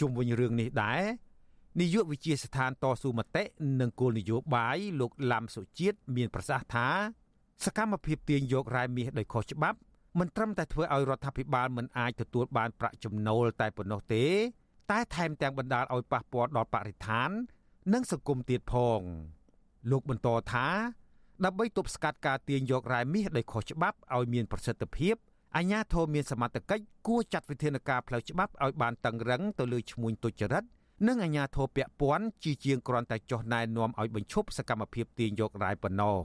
[0.00, 1.02] ជុំវិញរឿងនេះដែរ
[1.80, 3.44] នាយកវិជាស្ថានតស៊ូមតិ
[3.80, 6.88] និងគោលនយោបាយលោកឡាំសុជាតិមានប្រសាសន៍ថា
[7.64, 9.78] សកម្មភាពទាញយករ៉ែមាសដោយខុសច្បាប់
[10.18, 14.24] មិនត្រឹមតែធ្វើឲ្យរដ្ឋាភិបាលមិនអាចទទួលបានប្រាក់ចំណូលតែប៉ុណ្ណោះទេ
[14.90, 17.30] តែថែមទាំងបណ្ដាលឲ្យប៉ះពាល់ដល់បរិស្ថាន
[17.93, 19.01] និងសង្គមទៀតផង
[19.91, 20.67] លោកបន្តថា
[21.45, 25.15] ដើម្បីទប់ស្កាត់ការទាញយករ៉ែមាសដោយខុសច្បាប់ឲ្យមានប្រសិទ្ធភាព
[25.55, 30.63] អាជ្ញាធរមានសមត្ថកិច្ចគួរចាត់វិធានការផ្លូវច្បាប់ឲ្យបានតឹងរឹងទៅលើឈ្មួញទុច្ចរិត
[31.07, 36.17] និងអាជ្ញាធរពាក់ព័ន្ធជាជាងគ្រាន់តែចុះណែនាំឲ្យបញ្ឈប់សកម្មភាពទាញយករ៉ែប៉ុណ្ណោះ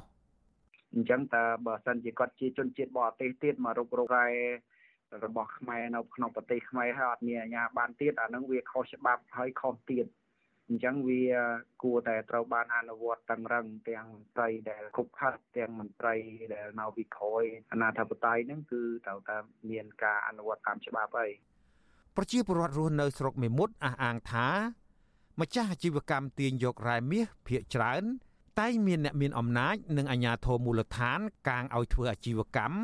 [0.95, 4.29] អញ្ចឹងតើបើសិនជាគាត់ជាជនជាតិបរទេសទៀតមករុករករ៉ែ
[5.25, 10.07] របស់ខ្មែរនៅក្នុងប្រទេសខ្មែរហើយអត់មានអាជ្ញាបានទៀតអានឹងវាខុសច្បាប់ហើយខុសទៀត
[10.69, 11.23] អញ្ចឹងវា
[11.83, 16.15] គួរតែត្រូវបានអនុវត្តតឹងរឹងទាំងមន្ត្រីដែលគុកខិតទាំងមន្ត្រី
[16.55, 19.37] ដែលនៅពីក្រោយអាណាធិបតេយ្យហ្នឹងគឺត្រូវតែ
[19.71, 21.33] មានការអនុវត្តតាមច្បាប់ហើយ
[22.17, 24.49] ប្រជាពលរដ្ឋរស់នៅស្រុកមេមត់អះអាងថា
[25.41, 28.05] ម្ចាស់អាជីវកម្មទាញយករ៉ែមាសភ ieck ច្រើន
[28.61, 32.77] តែមានអ្នកមានអំណាចនិងអាជ្ញាធរមូលដ្ឋាន កាងឲ្យធ្វើអាជីវកម្ម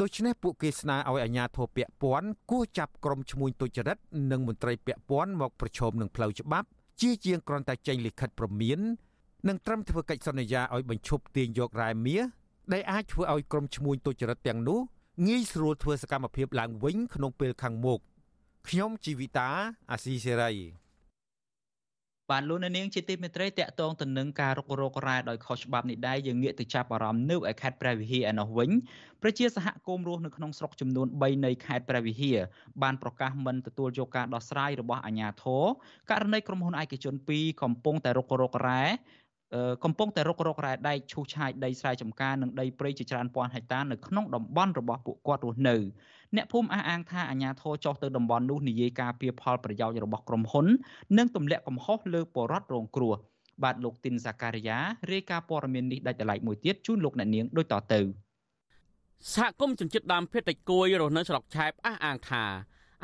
[0.00, 3.98] ដូច្នេះពួកគេស្នើឲ្យអាជ្ញាធរពាក់ព័ន្ធគួរចាប់ក្រុមឈ្មួញទុច្ចរិត
[4.30, 6.68] និងមន្ត្រីពាក់ព័ន្ធមកប្រឈមនឹងផ្លូវច្បាប់
[7.00, 8.80] ជាជាងគ្រាន់តែចេញលិខិតព្រមាន
[9.48, 12.22] និងត្រឹមធ្វើកិច្ចសន្យាឲ្យបញ្ឈប់ទាញយករ៉ែមាស
[12.72, 14.80] ដែលអាចធ្វើឲ្យក្រុមឈ្មួញទុច្ចរិតទាំងនោះ
[15.28, 18.00] ងាយស្រួលធ្វើសកម្មភាពឡើងវិញក្នុងពេលខាងមុខ
[18.68, 19.48] ខ្ញុំជីវិតា
[19.90, 20.52] អាស៊ីសេរី
[22.32, 28.70] បានលោកនាងជាទីមេត្រីតកតងទៅនឹងការរុករករ៉ែដោយខុសច្បាប់នេះដែរយើងងាកទៅចាប់អារម្មណ៍នៅឯខេត្តព្រះវិហារឯណោះវិញ
[29.22, 32.38] ប្រជាសហគមន៍រស់នៅក្នុងស្រុកចំនួន3នៃខេត្តព្រះវិហារ
[32.82, 35.64] បានប្រកាសមិនទទួលយកការដោះស្រាយរបស់អាជ្ញាធរ
[36.10, 38.84] ករណីក្រុមហ៊ុនឯកជន2កំពុងតែរុករករ៉ែ
[39.84, 45.76] កំពុងតែរុករករ៉ែដែកឈូសឆាយដីស្រែចម្ការនិងដីព្រៃជាច្រើនពាន់ហិកតានៅក្នុងតំបន់របស់ពួកគាត់រស់នៅ
[46.36, 50.66] អ្នកភូមិអះអាងថាអាជ្ញាធរចុះទៅតំបន់នោះនិយាយការពីផលប្រយោជន៍របស់ក្រុមហ៊ុន
[51.18, 53.14] និងទម្លាក់កំហុសលើបរដ្ឋរងគ្រោះ
[53.62, 54.78] បាទលោកទីនសាការីយ៉ា
[55.12, 58.00] រាយការណ៍ព័ត៌មាននេះដាច់ដライមួយទៀតជូនលោកអ្នកនាងដូចតទៅ
[59.34, 62.44] សហគមន៍ជនជាតិដើមភាគតិចគួយរស់នៅស្រុកឆែបអះអាងថា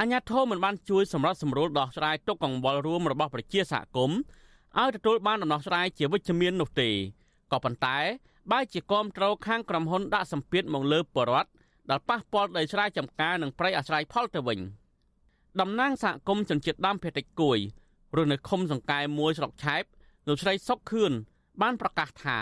[0.01, 4.19] អាញាធមមិនបានជួយសម្រាប់សម្រួលដោះស្រាយទុកកង្វល់រួមរបស់ប្រជាសហគមន៍
[4.81, 6.91] ឲ្យទទួលបានដំណោះស្រាយជាវិជ្ជមាននោះទេ
[7.53, 7.99] ក៏ប៉ុន្តែ
[8.51, 11.51] បែរជាគាំទ្រខាងក្រុមហ៊ុនដាក់សម្ពាធមកលើបរដ្ឋ
[11.91, 14.59] ដែលប៉ះពាល់ដីស្រែចម្ការនិងប្រៃអាស្រ័យផលទៅវិញ
[15.61, 17.59] តំណាងសហគមន៍ជនជាតិដើមភាគតិចគួយ
[18.17, 19.83] រស់នៅឃុំសង្កែមួយស្រុកឆែប
[20.29, 21.13] លោកស្រីសុកខឿន
[21.63, 22.39] បានប្រកាសថា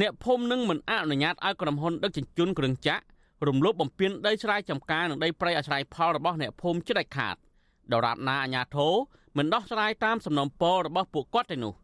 [0.00, 3.02] អ្នកភូមិនឹងមិនអនុញ្ញាតឲ្យក្រុមហ៊ុនដឹកជញ្ជូនគ្រឿងចក្រ
[3.48, 7.36] រំលោភបំពានដីស្រែចម្ការនិងដីព្រៃអាស្រ័យផលរបស់អ្នកភូមិចិត្តខាត
[7.92, 8.92] ដរាបណាអាញាធរ
[9.36, 11.74] មិនដោះស្រាយតាមសំណុំពររបស់ពួកគាត់ទេនោះ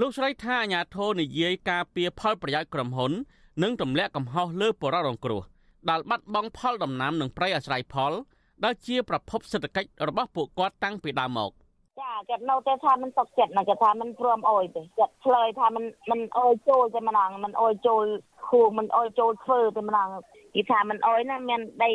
[0.00, 3.12] លោកស្រីថាអាញាធរនិយាយការពៀផលប្រយោជន៍ក្រុមហ៊ុន
[3.62, 5.42] និងទម្លាក់កំហុសលើបរិរងគ្រោះ
[5.90, 8.12] ដែលបាត់បង់ផលដំណាំនិងព្រៃអាស្រ័យផល
[8.64, 11.50] ដែលជាប្រភពសេដ្ឋកិច្ចរបស់ពួកគាត់តាំងពីដើមមក
[12.00, 18.04] ចាគាត់នៅតែថាមិនសុខចិត្តណាគាត់ថាមិនព្រមអុយទេគាត់ឆ្លើយថាមិនមិនអុយចូលទេម្ដងមិនអុយចូល
[18.48, 20.08] ខួងមិនអុយចូលធ្វើទេម្ដង
[20.54, 21.92] គេថាមិនអុយណាមានដី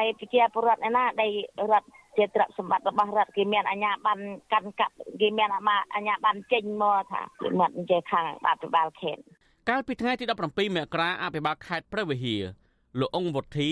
[0.00, 1.28] ឯប្រជាពលរដ្ឋឯណាដី
[1.72, 5.60] រដ្ឋ ជាទ្រព្យសម្បត្តិរបស់រដ្ឋគេមានអាជ្ញាប័ណ្ណកាន់កាប់គេមានអា
[6.02, 9.22] ជ្ញាប័ណ្ណចេញមកថាគេមិនចេះខាងអភិបាលខេត្ត
[9.68, 12.42] កាលពីថ្ងៃទី17មករាអភិបាលខេត្តព្រះវិហារ
[13.00, 13.70] លោកអង្គវុធី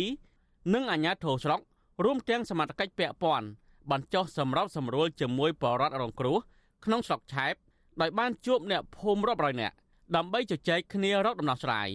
[0.74, 1.60] និងអាជ្ញាធរស្រុក
[2.04, 3.48] រួមទាំងសមត្ថកិច្ចពាក់ព័ន្ធ
[3.90, 6.38] បានចោះសម្របសម្រួលជាមួយបរដ្ឋរងគ្រោះ
[6.84, 7.54] ក្នុងស្រុកឆែប
[8.00, 9.74] ដោយបានជួបអ្នកភូមិរាប់រយនាក់
[10.16, 11.88] ដើម្បីជជែកគ្នារកដំណោះស្រាយ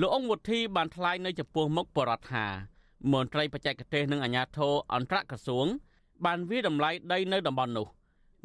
[0.00, 2.46] លោកអង្គវុធីបានថ្លែងនៅចំពោះមុខបរដ្ឋថា
[3.12, 5.66] មន្ត្រីបច្ចេកទេសនិងអាជ្ញាធរអន្តរក្រសួង
[6.24, 7.86] បានវាតម្លៃដីនៅតំបន់នោះ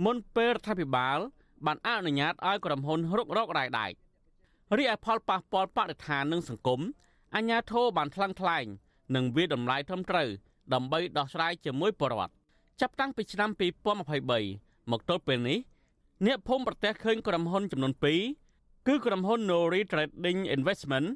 [0.05, 1.17] មុនពេលរដ្ឋាភិបាល
[1.65, 3.91] បានអនុញ្ញាតឲ្យក្រុមហ៊ុនរុករករ៉ាយដែក
[4.77, 6.81] រីឯផលប៉ះពាល់បរិស្ថាននិងសង្គម
[7.35, 8.65] អាជ្ញាធរបានថ្លឹងថ្លែង
[9.15, 10.29] និងវាតម្លៃត្រឹមត្រូវ
[10.73, 12.33] ដើម្បីដោះស្រាយជាមួយបរិវត្ត
[12.81, 13.49] ចាប់តាំងពីឆ្នាំ
[14.21, 15.59] 2023មកទល់ពេលនេះ
[16.25, 17.93] អ្នកភូមិប្រទះឃើញក្រុមហ៊ុនចំនួន
[18.39, 21.07] 2គឺក្រុមហ៊ុន Nori Trading Investment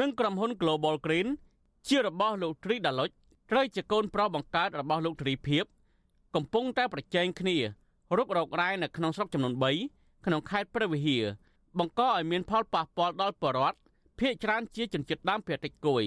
[0.00, 1.28] និងក្រុមហ៊ុន Global Green
[1.88, 3.10] ជារបស់លោកត្រីដាឡុច
[3.50, 5.64] ត្រូវជាកូនប្រុសបង្កើតរបស់លោកទ្រីភិប
[6.34, 7.56] កំពុងតែប្រជែងគ្នា
[8.18, 9.54] រុករករ៉ែនៅក្នុងស្រុកចំនួន
[9.90, 11.24] 3ក្នុងខេត្តព្រះវិហារ
[11.78, 13.78] បង្កឲ្យមានផលប៉ះពាល់ដល់ប្រជាពលរដ្ឋ
[14.18, 16.04] ភ ieck ច្រើនជាជនជាតិដើមភាគតិចគួយ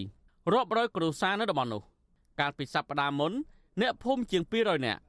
[0.53, 1.81] រាប់រយគ្រួសារនៅតំបន់នោះ
[2.39, 3.31] កាលពីសប្តាហ៍មុន
[3.81, 5.01] អ្នកភូមិជាង200នាក់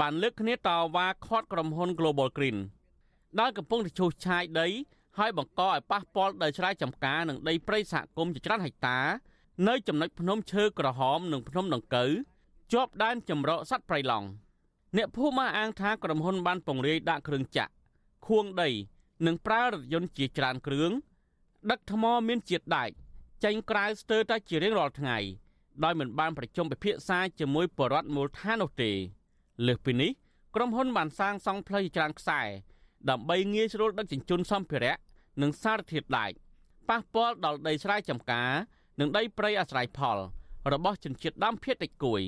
[0.00, 2.58] បានលើកគ្នាតវ៉ាខាត់ក្រុមហ៊ុន Global Green
[3.40, 4.68] ដែលកំពុងតែឈូសឆាយដី
[5.18, 8.98] ហើយបង្កឲ្យប៉ះពាល់ដល់ស្រែចម្ការនិងដីព្រៃសហគមន៍ជាច្រើនហិកតា
[9.64, 12.10] នៅចំណុចភ្នំឈើក្រហមនិងភ្នំដង្កូវ
[12.72, 14.28] ជាប់ដែនចម្រោកសត្វព្រៃឡង់
[14.96, 17.72] អ្នកភូមិអាងថាក្រុមហ៊ុនបានពង្រាយដាក់គ្រឿងចាក់
[18.26, 18.70] ខួងដី
[19.26, 20.90] និងប្រើរថយន្តជាច្រើនគ្រឿង
[21.70, 22.90] ដឹកថ្មមានជាតិដែក
[23.44, 25.18] ចេញក្រៅស្ទើរតែជារៀងរាល់ថ្ងៃ
[25.84, 28.92] ដោយមិនបានប្រជុំពិភាក្សាជាមួយបរដ្ឋមូលដ្ឋាននោះទេ
[29.66, 30.10] លើសពីនេះ
[30.54, 32.40] ក្រុមហ៊ុនបានសាងសង់ផ្លូវច្រើនខ្សែ
[33.10, 34.96] ដើម្បីងាយស្រួលដឹកជញ្ជូនសម្ភារៈ
[35.42, 36.32] និងសារធាតុដែក
[36.88, 38.50] ប៉ះពាល់ដល់ដីស្រែចម្ការ
[39.00, 40.18] និងដីព្រៃអាស្រ័យផល
[40.72, 42.22] របស់ជនជាតិដើមភាគតិចគួយ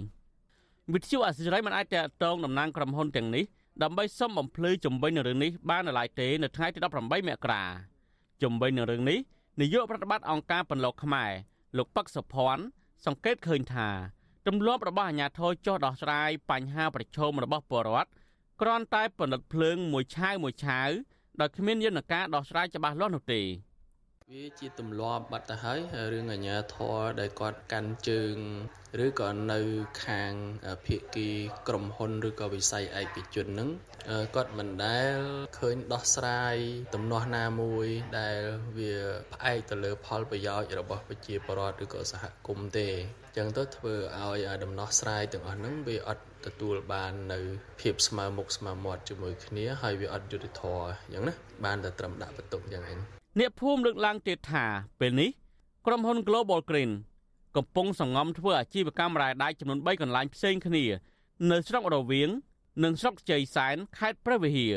[0.93, 3.45] វិទ្យុអសិរ័យមិនអាចតតងតំណាងក្រុមហ៊ុនទាំងនេះ
[3.83, 7.65] ដើម្បីសុំបំភ្លឺជំវិញនឹងរឿងនេះបាននៅឡើយទេនៅថ្ងៃទី18មករា
[8.43, 9.19] ជំវិញនឹងរឿងនេះ
[9.61, 11.33] នាយកប្រតិបត្តិអង្គការបន្លកខ្មែរ
[11.77, 12.63] លោកប៉ឹកសុភ័ណ្ឌ
[13.07, 13.89] សង្កេតឃើញថា
[14.47, 18.11] ទម្លាប់របស់អាជ្ញាធរចោះដោះស្រាយបញ្ហាប្រឈមរបស់ពលរដ្ឋ
[18.61, 20.91] គ្រាន់តែផលិតភ្លើងមួយឆាវមួយឆាវ
[21.41, 23.41] ដោយគ្មានយន្តការដោះស្រាយច្បាស់លាស់នោះទេ
[24.35, 25.79] វាជាទម្លាប់បាត់ទៅហើយ
[26.13, 28.37] រឿងអាញាធរដែលគាត់កាន់ជើង
[29.05, 29.61] ឬក៏នៅ
[30.05, 30.33] ខាង
[30.87, 31.31] ភាគី
[31.69, 33.71] ក្រុមហ៊ុនឬក៏វិស័យឯកជននឹង
[34.37, 35.17] គាត់មិនដែល
[35.59, 36.57] ឃើញដោះស្រាយ
[36.95, 37.87] ទំនាស់ណាមួយ
[38.19, 38.39] ដែល
[38.79, 38.95] វា
[39.33, 42.89] ផ្អែកទៅលើផលប្រយោជន៍របស់ប្រជាពលរដ្ឋឬក៏សហគមន៍ទេ
[43.25, 47.41] អញ្ចឹងទៅធ្វើឲ្យដំណោះស្រាយទាំងអស់ហ្នឹងវាអត់ទទួលបាននៅ
[47.81, 54.65] ភាពស្មើមុខស្មើមាត់ជាមួយគ្នាហើយវាអត់យុត្តិធម៌អញ្ចឹងណាបានតែត្រឹមដាក់បន្ទុកយ៉ាងហ្នឹង អ្នកភូមិលើកឡើងទៀតថា
[55.01, 55.31] ពេលនេះ
[55.87, 56.93] ក្រុមហ៊ុន Global Green
[57.57, 60.85] កំពុងសង្ងំធ្វើអាជីវកម្មរ៉ែដែកចំនួន3កន្លែងផ្សេងគ្នា
[61.51, 62.31] នៅស្រុករវៀង
[62.85, 64.75] និងស្រុកជ័យសែនខេត្តព្រះវិហារ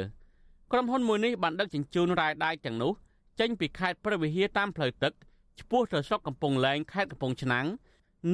[0.72, 2.94] ក្រុមហ៊ុនមួយនេះបានដឹកជញ្ជូនរ៉ែដែកទាំងនោះ
[3.40, 5.14] ចេញពីខេត្តព្រះវិហារតាមផ្លូវទឹក
[5.60, 7.66] ឆ្ពោះទៅស្រុកកំពង់លែងខេត្តកំពង់ឆ្នាំង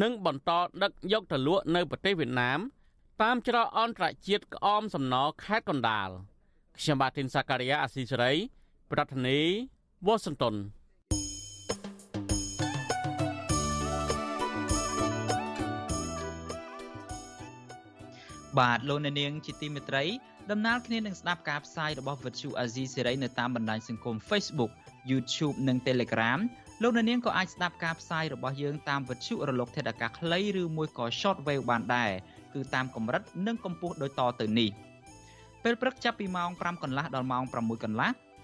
[0.02, 0.52] និងបន្ត
[0.84, 2.60] ដឹកយកទៅលក់នៅប្រទេសវៀតណាម
[3.22, 6.10] តាមច្រកអន្តរជាតិក្អមសំណខេត្តកណ្ដាល
[6.78, 8.34] ខ្ញុំបាទធីនសាការីយ៉ាអាស៊ីសេរី
[8.92, 9.42] ប្រធានី
[10.06, 10.56] វ៉ាស៊ីនតោន
[18.60, 20.04] បាទលោកអ្នកនាងជាទីមេត្រី
[20.52, 24.72] ដំណើរគ្នានឹងស្ដាប់ការផ្សាយរបស់វិទ្យុអាស៊ីសេរីនៅតាមបណ្ដាញសង្គម Facebook
[25.10, 26.40] YouTube និង Telegram
[26.82, 32.12] លោកអ្នកនាងក៏អាចស្ដាប់ការផ្សាយរបស់យើងតាមវិទ្យុរលក ធាតុអាកាសខ្លីឬមួយក៏ Shortwave បានដែរ
[32.54, 34.70] គឺតាមកម្រិតនិងកម្ពស់ដូចតទៅនេះ
[35.64, 38.27] ពេលព្រឹកចាប់ពីម៉ោង5កន្លះដល់ម៉ោង6កន្លះ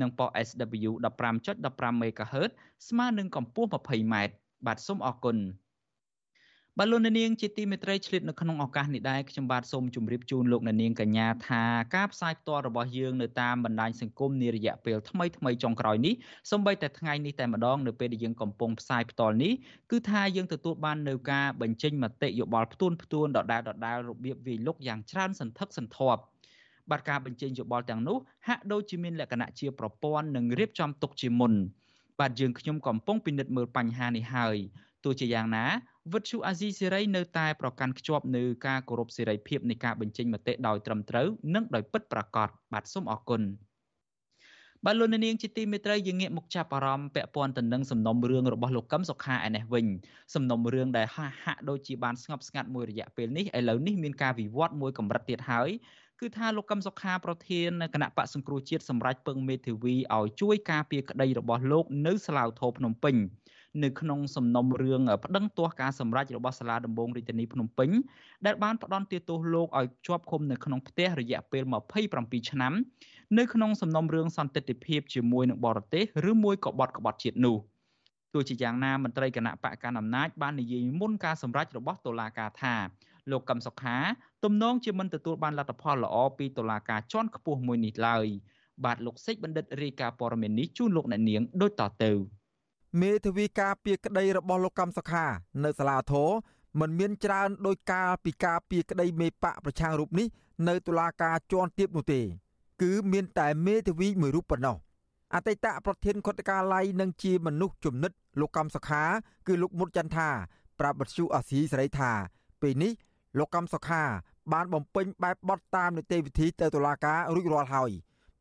[0.00, 0.90] និងប៉ុស SW
[1.44, 2.50] 15.15 MHz
[2.88, 4.14] ស្មើនឹងកម្ពស់ 20m
[4.66, 5.38] បាទសូមអរគុណ
[6.78, 11.62] បាទលោកនាងជាទីមេត្រីឆ្លៀតនៅក្នុងឱកាសនេះដែរខ្ញុំបាទសូមជម្រាបជូនលោកនាងកញ្ញាថា
[11.96, 16.14] ការផ្សាយផ្ទាល់របស់យើងនៅតាមបណ្ដាញសង្គមនារយៈពេលថ្មីថ្មីចុងក្រោយនេះ
[16.50, 19.52] សូម្បីតែថ្ងៃនេះតែម្ដងនៅពេលដែលយើងកំពុងផ្សាយផ្ទាល់នេះ
[19.90, 26.22] គឺថាយើងទទួលបាននៅការបញ្ចេញមតិយោបល់ផ្ទួនផ្ទួនដដែលដដែលរបៀបវាយលុកយ៉ាងច្រើនសន្ធឹកសន្ធាប់
[26.90, 28.16] បាទការបញ្ចេញយោបល់ទាំងនោះ
[28.48, 31.52] ហាក់ដូចជាមានលក្ខណៈជាប្រព័ន្ធនិងរៀបចំទុកជាមុន
[32.20, 34.56] បាទយើងខ្ញុំកំពុងពិនិត្យមើលបញ្ហានេះហើយ
[35.04, 35.64] ទោះជាយ៉ាងណា
[36.12, 43.42] វិទ្យុអាស៊ីសេរីនៅតែប្រកាន់ខ្ជាប់នៅការគោរពសេរីភាពនៃការបញ្ចេញមតិដោយត្រឹមត្រូវនិងដោយពិតប្រាកដបាទសូមអរគុណ
[44.86, 49.86] បាទលោកនាងជាទីមេត្រីយើងងាកមកចាប់អារម្មណ៍ពាក់ព័ន្ធទៅនឹងសំណុំរឿងរបស់លោកកឹមសុខាឯនេះវិញ
[50.34, 55.68] សំណុំរឿងដែលហាក់ហាក់ដូចជាបានស្ងប់ស្ងាត់មួយរយៈពេលនេះឥឡូវនេះមានការវិវត្តមួយកម្រិតទៀតហើយ
[56.22, 63.16] គឺថាលោកកឹមសុខាប្រធានគណៈបកសង្គ្រោះជាតិសម្រាប់ពឹងមេធាវីឲ្យជួយការពារក្តីរបស់លោកនៅសាឡាវថោភ្នំពេញ
[63.82, 67.90] នៅក្នុងសំណុំរឿងប្តឹងទាស់ការសម្រេចរបស់សាលាដំបងរាជធានីភ្នំពេញ
[68.46, 71.62] ដែលបានផ្តន្ទាទោសលោកឲ្យជាប់ឃុំនៅក្នុងផ្ទះរយៈពេល
[72.06, 72.72] 27ឆ្នាំ
[73.38, 77.56] នៅក្នុងសំណុំរឿងសន្តិទ្ធិភាពជាមួយនឹងបរទេសឬមួយក៏បទក្បត់ជាតិនោះ
[78.34, 82.74] ទោះជាយ៉ាងណាមន្ត្រីគណៈបកកណ្ដាលអំណាចបាននិយាយមុនការសម្រេចរបស់តុលាការថា
[83.30, 83.96] លោកកឹមសុខា
[84.44, 88.26] ទំនងជាមិនទទួលបានលទ្ធផលល្អពីតុលាការជាន់ខ្ពស់មួយនេះឡើយ
[88.84, 92.12] បាទលោកសេចបណ្ឌិតរាយការណ៍ព័ត៌មាននេះជូនលោកអ្នកនាងដូចតទៅ
[93.00, 95.26] មេធាវីការពីក្តីរបស់លោកកម្មសុខា
[95.64, 96.30] នៅសាលាធរ
[96.80, 100.26] មិនមានច្រើនដោយការពីការពីក្តីមេបកប្រឆាំងរូបនេះ
[100.68, 102.20] នៅតុលាការជាន់ទាបនោះទេ
[102.82, 104.76] គឺមានតែមេធាវីមួយរូបប៉ុណ្ណោះ
[105.34, 109.02] អតីតប្រធានគណៈការឡៃនិងជាមនុស្សជំនិតលោកកម្មសុខា
[109.46, 110.28] គឺលោកមុតចន្ទថា
[110.80, 112.10] ប្រាប់បទសុអាស៊ីសេរីថា
[112.62, 112.92] ពេលនេះ
[113.38, 114.02] លោកកម្មសុខា
[114.52, 117.90] បានបំពេញបែបបត់តាមនីតិវិធីទៅតុលាការរួចរាល់ហើយ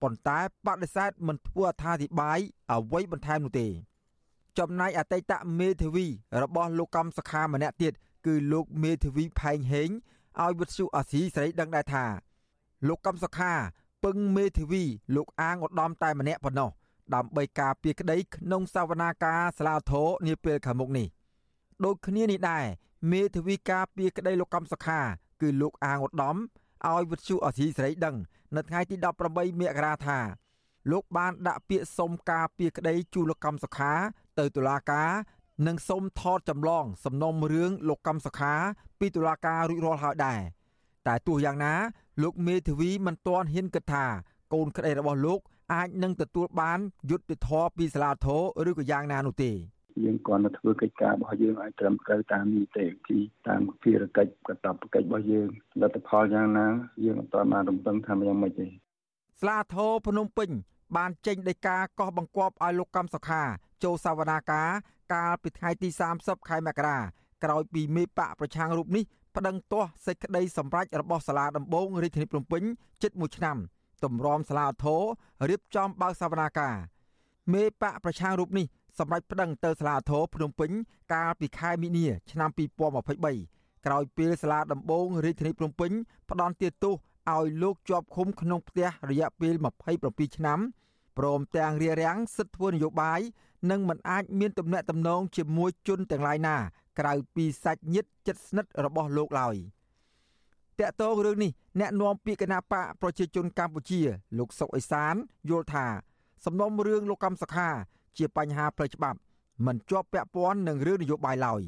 [0.01, 2.39] ប៉ុន្តែបដិសេធមិនធ្វើអត្ថាធិប្បាយ
[2.71, 3.67] អ្វីបន្ថែមនោះទេ
[4.59, 6.05] ចំណែកអតីតមេធាវី
[6.43, 7.93] របស់លោកកំសខាម្នាក់ទៀត
[8.25, 9.89] គឺលោកមេធាវីផែងហេង
[10.41, 12.05] ឲ្យវិទ្យុអាស៊ីសេរីដឹងដែរថា
[12.87, 13.53] លោកកំសខា
[14.03, 14.83] ពឹងមេធាវី
[15.15, 16.69] លោកអាងឧត្តមតែម្នាក់ប៉ុណ្ណោះ
[17.15, 21.07] ដើម្បីការពារក្តីក្នុងសវនាការសាលាធរនាពេលខាងមុខនេះ
[21.85, 22.65] ដូចគ្នានេះដែរ
[23.09, 24.99] មេធាវីការពារក្តីលោកកំសខា
[25.41, 26.35] គឺលោកអាងឧត្តម
[26.89, 28.15] ឲ្យវិទ្យុអាស៊ីសេរីដឹង
[28.55, 28.95] នៅថ្ងៃទី
[29.27, 30.19] 18មករាថា
[30.91, 33.93] លោកបានដាក់ពាក្យសុំការពារក្តីជូលកម្មសុខា
[34.39, 35.09] ទៅតុលាការ
[35.67, 38.53] និងសូមថតចម្លង សំណុំរឿងលោកកម្មសុខា
[38.99, 40.39] ពីតុលាការរួចរាល់ហើយដែរ
[41.07, 41.73] តែទោះយ៉ាងណា
[42.23, 44.05] លោកមេធាវីមិនទាន់ហ៊ានគិតថា
[44.53, 45.39] កូនក្តីរបស់លោក
[45.73, 48.27] អាចនឹងទទួលបានយុត្តិធម៌ពីសាលាធ
[48.65, 49.51] រឬក៏យ៉ាងណានោះទេ
[50.03, 55.49] យើងគ្រាន់តែធ្វើកិច្ចការរបស់យើងឲ្យត្រឹមត្រូវតាមនីតិវិធីតាមភារកិច្ចកតបកិច្ចរបស់យើង
[55.81, 56.67] លទ្ធផលយ៉ាងណា
[57.03, 58.67] យើងអត់ទាន់បានរំពឹងថាយ៉ាងម៉េចទេ
[59.41, 60.49] ស្លាធរភ្នំពេញ
[60.97, 63.41] បានចេញដីកាកោះបង្គាប់ឲ្យលោកកម្មសុខា
[63.83, 64.69] ចូលសវនាការ
[65.13, 66.97] កាលពីថ្ងៃទី30ខែមករា
[67.43, 69.03] ក្រោយពីមេបកប្រឆាំងរូបនេះ
[69.35, 72.63] ប្តឹងទាស់សេចក្តីសម្រេចរបស់សាលាដំបងរាជធានីភ្នំពេញ
[73.03, 73.57] ជិត1ឆ្នាំ
[74.03, 75.01] ទម្រាំសាលាធរ
[75.49, 76.75] រៀបចំបើកសវនាការ
[77.53, 78.65] មេបកប្រឆាំងរូបនេះ
[78.99, 80.71] សម្រេចប្តឹងទៅសាលាធរភ្នំពេញ
[81.13, 82.49] កាលពីខែមីនាឆ្នាំ
[83.17, 85.91] 2023ក្រោយពេលសាលាដំបងរាជធានីភ្នំពេញ
[86.29, 86.95] ផ្ដន្ទាទោស
[87.35, 89.53] ឲ្យលោកជាប់ឃុំក្នុងផ្ទះរយៈពេល
[89.95, 90.59] 27ឆ្នាំ
[91.17, 93.21] ព្រមទាំងរារាំងសិទ្ធិធ្វើនយោបាយ
[93.71, 96.57] និងមិនអាចមានទំនាក់ទំនងជាមួយជនទាំងឡាយណា
[96.99, 99.55] ក្រៅពីសាច់ញាតិជិតស្និទ្ធរបស់លោកឡើយ
[100.79, 104.01] តកតងរឿងនេះអ្នកនាំពាក្យគណៈបកប្រជាជនកម្ពុជា
[104.37, 105.15] លោកសុកអេសាន
[105.49, 105.87] យល់ថា
[106.45, 107.69] សំណុំរឿងលោកកម្មសខា
[108.17, 109.17] ជាបញ្ហាផ្លូវច្បាប់
[109.65, 111.61] មិនជាប់ពាក់ព័ន្ធនឹងរឿងនយោបាយឡើយ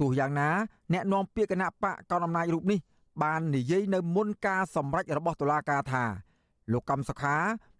[0.00, 0.48] ទោះយ៉ាងណា
[0.92, 2.78] អ្នកនាំពាក្យគណៈបកកណ្ដាលអំណាចរូបនេះ
[3.22, 6.04] បាននិយាយនៅមុនការសម្រេចរបស់តុលាការថា
[6.72, 7.36] លោកកម្មសខា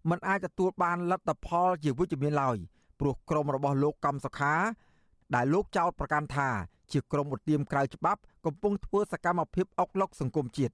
[0.09, 2.57] មិនអាចទទួលបានលទ្ធផលជាវិជ្ជមានឡើយ
[2.99, 4.53] ព្រោះក្រុមរបស់លោកកម្មសខា
[5.35, 6.49] ដែលលោកចោទប្រកាន់ថា
[6.91, 10.73] ជាក្រុមឧទាមក្រៅច្បាប់កំពុងធ្វើសកម្មភាពអុកឡុកសង្គមជាតិ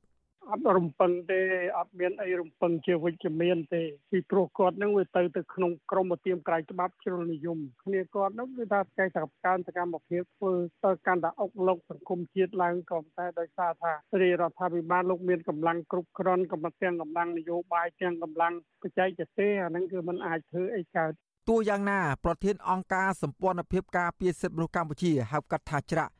[0.50, 1.40] អត់រំពឹងទេ
[1.78, 10.54] អត់មានអីរំពឹងជាវិជ្ជមានទេពីព្រោះគាត់នឹងវាទៅទៅក្នុងក្រមឧទាមក្រៃច្បាប់ជ្រុលនិយមគ្នាគាត់នឹងគឺថាកែសកម្មសកម្មភាពធ្វើ
[10.86, 13.92] ទៅកាន់តែអុកឡុកសង្គមជាតិឡើងក៏តែដោយសារថា
[14.22, 21.12] រាជរដ្ឋាភិបាលលោកមានកម្លាំងគ្រប់គ្រាន់កម្លាំងទាំងកម្លាំងនយោបាយទាំងកម្លាំងបច្ចេកទេសអាហ្នឹងគឺมันអាចធ្វើអីកើត
[21.50, 26.14] ទោះយ៉ាងណាប្រធានអង្គការសម្ព័ន្ធភាពការពារសិទ្ធិមនុស្សកម្ពុជាហៅកាត់ថាច្រាក់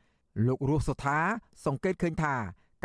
[0.46, 1.18] លោករស់សុថា
[1.64, 2.34] សង្កេតឃើញថា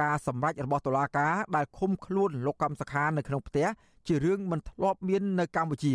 [0.02, 3.68] ការសម្រេចរបស់តុលាការដែលឃុំខ្លួនលោកកម្មសខានៅក្នុងផ្ទះ
[4.08, 5.94] ជារឿងមិនធ្លាប់មាននៅកម្ពុជា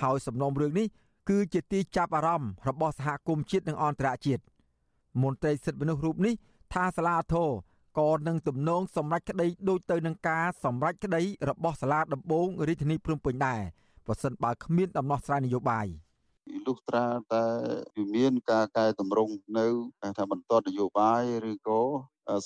[0.00, 0.86] ហើយសំណុំរឿងនេះ
[1.28, 4.42] គឺជាទីចាប់អារម្មណ៍របស់សហគមន៍ជាតិនិងអន្តរជាតិ
[5.22, 6.34] មន្ត្រីសិទ្ធិមនុស្សរូបនេះ
[6.72, 7.50] ថាសាលាធរ
[7.98, 13.60] ក៏នឹងទំនងសម្រេចក្តីដូចទៅនឹងការសម្រេចក្តីរបស់សាលាដំបងរាជធានីភ្នំពេញដែរ
[14.06, 15.86] ប្រសិនបើគ្មានដំណោះស្រាយនយោបាយ
[16.66, 17.44] លុះត្រាតែ
[17.96, 19.66] វាមានការកែតម្រង់នៅ
[20.18, 21.80] ថាបន្តនយោបាយឬក៏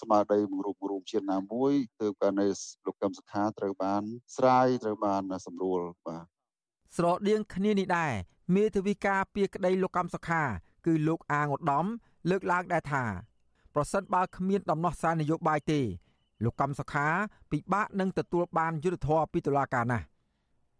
[0.01, 2.47] ស្មារតីបង្រួបបង្រួមជាតិណាមួយទើបករណី
[2.87, 4.03] លោកកឹមសុខាត្រូវបាន
[4.37, 6.25] ស្រាយត្រូវបានសម្រួលបាទ
[6.97, 8.13] ស្រដៀងគ្នានេះដែរ
[8.55, 10.43] មេធាវីការពីក្តីលោកកម្មសុខា
[10.87, 11.87] គឺលោកអាងឧត្តម
[12.31, 13.05] លើកឡើងដែរថា
[13.75, 15.81] ប្រសិនបើគ្មានដំណោះស្រាយនយោបាយទេ
[16.45, 17.07] លោកកម្មសុខា
[17.51, 20.05] ពិបាកនឹងទទួលបានយុត្តិធម៌ពីតុលាការណាស់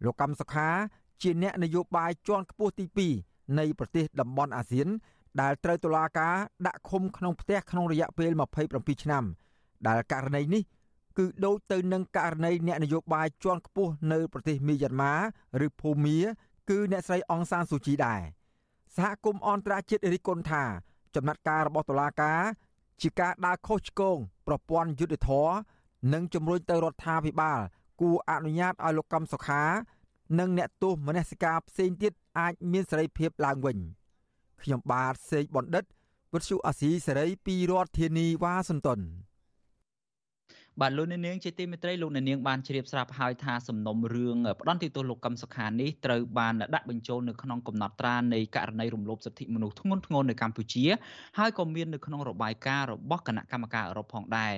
[0.05, 0.69] លោកកម្មសុខា
[1.23, 2.87] ជាអ្នកនយោបាយជាន់ខ្ពស់ទី
[3.23, 4.89] 2នៃប្រទេសតំបន់អាស៊ាន
[5.41, 6.35] ដែលត្រូវតុលាការ
[6.67, 8.31] ដាក់ឃុំក្នុងផ្ទះក្នុងរយៈពេល
[8.67, 9.25] 27ឆ្នាំ
[9.87, 10.63] ដែលករណីនេះ
[11.19, 15.15] គឺដូចទៅនឹងករណីអ្នកនយោបាយជាន់ខ្ពស់នៅប្រទេសមីយ៉ាន់ម៉ា
[15.67, 16.19] ឬភូមា
[16.71, 18.21] គឺអ្នកស្រីអង្សានស៊ូជីដែរ
[18.97, 20.65] សហគមន៍អន្តរជាតិរិះគន់ថា
[21.15, 22.41] ចំណាត់ការរបស់តុលាការ
[23.03, 25.55] ជាការដើរខុសឆ្គងប្រព័ន្ធយុត្តិធម៌
[26.13, 27.61] និងជំរុញទៅរដ្ឋាភិបាល
[28.01, 29.63] គួរអនុញ្ញាតឲ្យលោកកម្មសុខា
[30.39, 33.79] និងអ្នកទោសមនសិការផ្សេងទៀតអាចមានសេរីភាពឡើងវិញ
[34.63, 35.85] ខ្ញុំបាទសេកបណ្ឌិត
[36.33, 39.01] វិទ្យុអាស៊ីសេរីពីរដ្ឋធានីវ៉ាស៊ីនតោន
[40.83, 50.85] បាទលោកអ្នកនាងជាទីមេត្រីលោកអ្នកនាងបានជ្រាបស្រាប់ហើយថាសំណុំរឿងផ្ដន់ទោសលោកកឹមសុខានេះត្រូវបានដាក់បញ្ចូលនៅក្នុងកំណត់ត្រានៃករណីរំលោភសិទ្ធិមនុស្សធ្ងន់ធ្ងរនៅកម្ពុជា
[51.39, 54.53] ហើយក៏មាននៅក្នុងរបាយការណ៍របស់គណៈកម្មការអឺរ៉ុបផងដែរ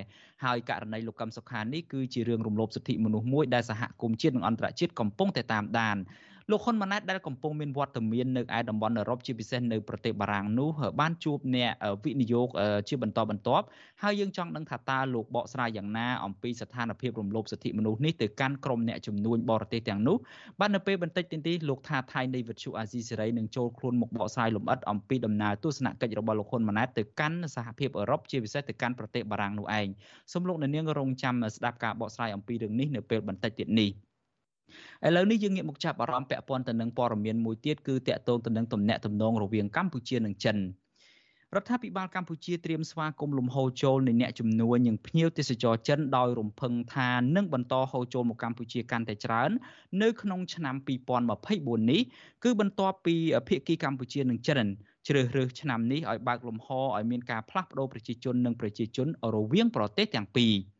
[0.45, 5.97] ហើយករណីលោកកឹមសុខានេះគឺជារឿងរំលោភសិទ្ធិមនុស្សមួយដែលសហគមន៍ជាតិនិងអន្តរជាតិកំពុងតែតាមដាន
[6.51, 10.69] លោកហ៊ុនម៉ាណែតដែលកំពុងមានវត្តមាននៅឯតំបន់អឺរ៉ុបជាពិសេសនៅប្រទេសបារាំងនោះ
[10.99, 11.71] បានជួបអ្នក
[12.03, 12.47] វិនិយោគ
[12.89, 13.65] ជាបន្តបន្ទាប់
[14.01, 20.17] ហើយយើងចង់ដឹងថាតើលោកបកស្រាយយ៉ាងណាអំពីស្ថានភាពរំលោភសិទ្ធិមនុស្សនេះទៅកាន់ក្រុមអ្នកជំនួញបរទេសទាំងនោះ
[20.59, 29.87] បាទនៅពេលបន្តិចទៀតនេះលោកថាថៃនៃវិទ្យុអាស៊ីសេរីនឹងចូលខ្លួនមកបកស្រាយលម្អិតអំពីដំណើរទស្សនកិច្ចរបស់លោកហ៊ុនម៉ាណែតទៅកាន់សហភាពអឺរ៉ុបជាពិសេសទៅកាន់ប្រទេសបារាំងនោះឯង
[30.31, 33.91] សូមលោកអ្នកនាងរងចាំស្ដាប់ការបកស្រាយអំពីរឿងនេះនៅពេលបន្តិចទៀតនេះ
[35.07, 40.57] ឥឡូវនេះយើងងាកមកចាប់អារម្មណ៍ពាក់ព័ន្ធទៅនឹងព័ត៌មានមួយទៀតគឺតាក់ទងទៅនឹងទំនាក់ទំនងរវាងកម្ពុជានិងចិន
[41.55, 49.51] រដ្ឋាភិបាលកម្ពុជាត្រៀមស្វាគមន៍លំហូរចូលនៃអ្នកជំនួញនិងភ្ញៀវទេសចរចិនដោយរំភឹងថានឹងបន្តហូរចូលមកកម្ពុជាកាន់តែច្រើន
[50.01, 50.75] នៅក្នុងឆ្នាំ
[51.31, 52.01] 2024នេះ
[52.43, 53.15] គឺបន្ទាប់ពី
[53.47, 54.67] ភាគីកម្ពុជានិងចិន
[55.07, 56.67] ជ្រើសរើសឆ្នាំនេះឲ្យបើកលំហ
[56.97, 60.53] ឲ្យមានការផ្លាស់ប្តូរប្រជាជននិងប្រជាជនរវាងប្រទេសទាំងពីរ។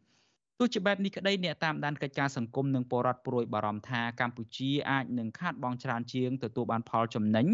[0.62, 7.46] ទោះជាបែបនេះក្តីអ្នកតាមដានកិច្ចការសង្គមនិងពលរដ្ឋព្រួយបារម្ភថាកម្ពុជាអាចនឹងខាតបង់ច្រើនជាងទទួលបានផលចំណេញ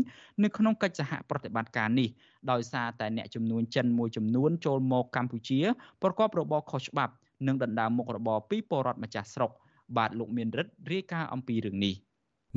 [0.44, 2.10] នៅក្នុងកិច្ចសហប្រតិបត្តិការនេះ
[2.52, 5.60] ដោយសារតែអ្នកចំនួនចិនមួយចំនួនចូលមកកម្ពុជា
[6.02, 7.14] ប្រកបរបរខុសច្បាប់
[7.48, 9.52] និងដណ្ដើមមុខរបរពីពលរដ្ឋម្ចាស់ស្រុក
[9.98, 11.94] បាទលោកមានរិទ្ធរាយការណ៍អំពីរឿងនេះ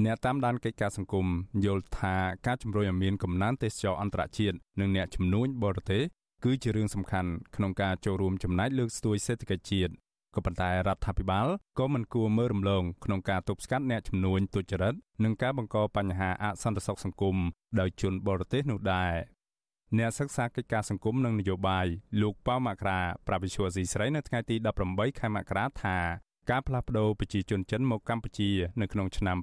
[0.04, 1.26] អ្នកតាមដានកិច្ចការសង្គម
[1.64, 2.14] យល់ថា
[2.46, 6.02] ការជំរុញឲ្យមានកំណើនទេសចរអន្តរជាតិនិងអ្នកជំនួញបរទេស
[6.44, 9.92] គឺជារឿងសំខាន់ក្នុងការចូលរួមចំណែកលើកស្ទួយសេដ្ឋកិច្ចជាតិ
[10.34, 11.46] ក៏ប៉ុន្តែរដ្ឋាភិបាល
[11.78, 17.36] ក៏មិនគួរមើលរំលងក្នុងការទប់ស្កាត់អ្នកជំនួញទុច្ចរិតនិងការបង្កបញ្ហាអសន្តិសុខសង្គម
[17.80, 19.14] ដោយជនបរទេសនោះដែរ
[19.98, 21.86] អ្នកសិក្សាកិច្ចការសង្គមនិងនយោបាយ
[22.20, 24.56] លោកប៉ៅមករាប្រាវិឈូស៊ីស្រីនៅថ្ងៃទី
[24.88, 25.98] 18ខែមករាថា
[26.50, 29.36] ការផ្លាស់ប្តូរប្រជាជនចិនមកកម្ពុជានៅក្នុងឆ្នាំ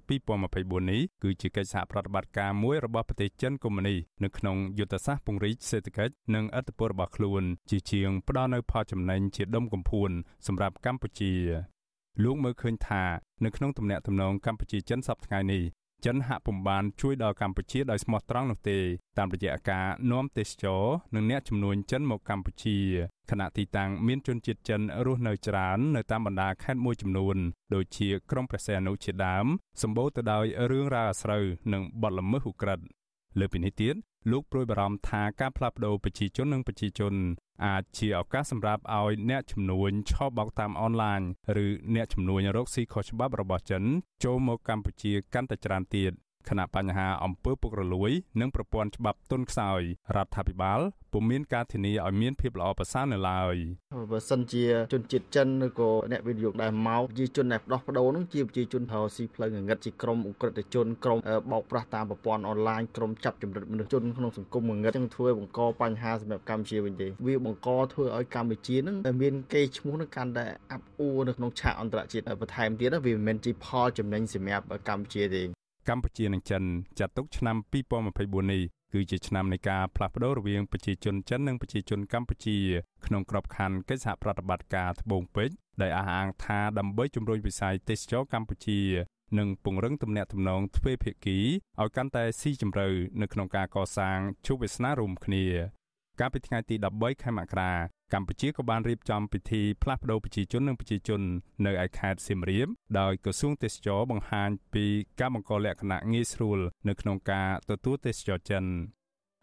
[0.43, 10.12] 2024នេះគឺជាកិច្ចសហប្រតិបត្តិការមួយរបស់ប្រទេសចិនកុម្មុយនីសនៅក្នុងយុទ្ធសាស្ត្រពង្រីកសេដ្ឋកិច្ចនិងអធិបតេយ្យរបស់ខ្លួន ជាជាងផ្ដល់នូវផលចំណេញជាដុំកំភួន
[10.47, 11.34] សម្រាប់កម្ពុជា
[12.24, 13.03] លោកមើលឃើញថា
[13.45, 15.64] នៅក្នុងទំនាក់ទំនងកម្ពុជាចិនសប្តាហ៍នេះ
[16.06, 18.78] ចិនហាក់ពុំបានជួយដល់កម្ពុជាដោយស្មោះត្រង់នោះទេ
[19.18, 20.84] តាមរយៈការនាំទេសចរ
[21.16, 22.78] និងអ្នកជំនួញចិនមកកម្ពុជា
[23.32, 27.38] ខណៈទីតាំងមានជនជាតិចិនរស់នៅច្រើននៅតាមបណ្ដាខេត្តមួយចំនួន
[27.76, 29.46] ដូចជាក្រុងព្រះសីហនុជាដើម
[29.82, 31.43] សម្បូរទៅដោយរឿងរ៉ាវអាស្រូវ
[31.74, 32.86] និងបទល្មើសឧក្រិដ្ឋ
[33.39, 33.96] លើពីនេះទៀត
[34.32, 37.14] លោកប្រួយបារម្ភថាការផ្លាស់ប្តូរប្រជាជននិងប្រជាជន
[37.66, 41.22] អាចជាឱកាសសម្រាប់ឲ្យអ្នកជំនួញឆបោកតាមអនឡាញ
[41.64, 43.84] ឬអ្នកជំនួញរកស៊ីខុសច្បាប់របស់ចិន
[44.24, 46.12] ចូលមកកម្ពុជាកាន់តែច្រើនទៀត
[46.50, 49.82] ខណៈបញ្ហាអំពើពុករលួយ និងប្រព័ន្ធច្បាប់ទុនខ្សោយ
[50.16, 50.80] រដ្ឋាភិបាល
[51.14, 53.56] ពុំមានការធានាឲ្យមានភាពល្អប្រសើរនៅឡើយ
[54.12, 61.20] បើសិនជាជនជាតិចិនឬក៏អ្នកវិនិយោគដែលមកជាជនដែលដោះប្ដូរនឹងជាប្រជាជនហៅស៊ីផ្លូវងងឹតជាក្រុមអ ுக ្រិតជនក្រុម
[61.52, 75.43] បោកប្រាស់តាមប្រព័ន្ធអនឡាញក្រុមចាប់ចម្រិតមនុស្សជនក្នុងសង្គមងងឹតចឹងធ្វើបង្កបញ្ហាសម្រាប់កម្ពុជាវិញទេវាបង្កធ្វើឲ្យកម្ពុជានឹងមានកេរ្តិ៍ឈ្មោះនឹងកាន់តែអាប់អួរនៅក្នុងឆាកអន្តរជាតិបន្ថែមទៀតវាមិនមែនជាផលចំណេញសម្រាប់កម្ពុជាទេ
[75.90, 76.64] កម្ពុជានិងចិន
[77.00, 77.56] ចាត់ទុកឆ្នាំ
[78.04, 78.62] 2024នេះ
[78.94, 82.58] គឺជាឆ្នាំនៃការផ្លាស់ប្តូររវាងប្រជាជនចិននិងប្រជាជនកម្ពុជា
[83.06, 88.80] ក្នុងក្របខ័ណ្ឌកិច្ចសហប្រតិបត្តិការត្បូងពេជ្រដែលអះអាងថាដើម្បីជំរុញវិស័យទេសចរកម្ពុជា
[89.38, 91.38] និងពង្រឹងទំនាក់ទំនងទ្វេភាគី
[91.82, 92.88] ឲ្យកាន់តែស៊ីជម្រៅ
[93.22, 95.46] នៅក្នុងការកសាងជោគវាសនារួមគ្នា
[96.20, 97.72] កាលពីថ្ងៃទី13ខែមករា
[98.13, 101.22] កម្ពុជាក៏បានរៀបចំពិធីផ្លាស់ប្តូរប្រជាជននិងប្រជាជន
[101.66, 102.68] នៅឯខេត្តសៀមរាប
[102.99, 104.86] ដោយក្រសួងទេសចរបង្ហាញពី
[105.20, 108.63] ការបង្កលក្ខណៈងាយស្រួលនៅក្នុងការទទួលទេសចរចិន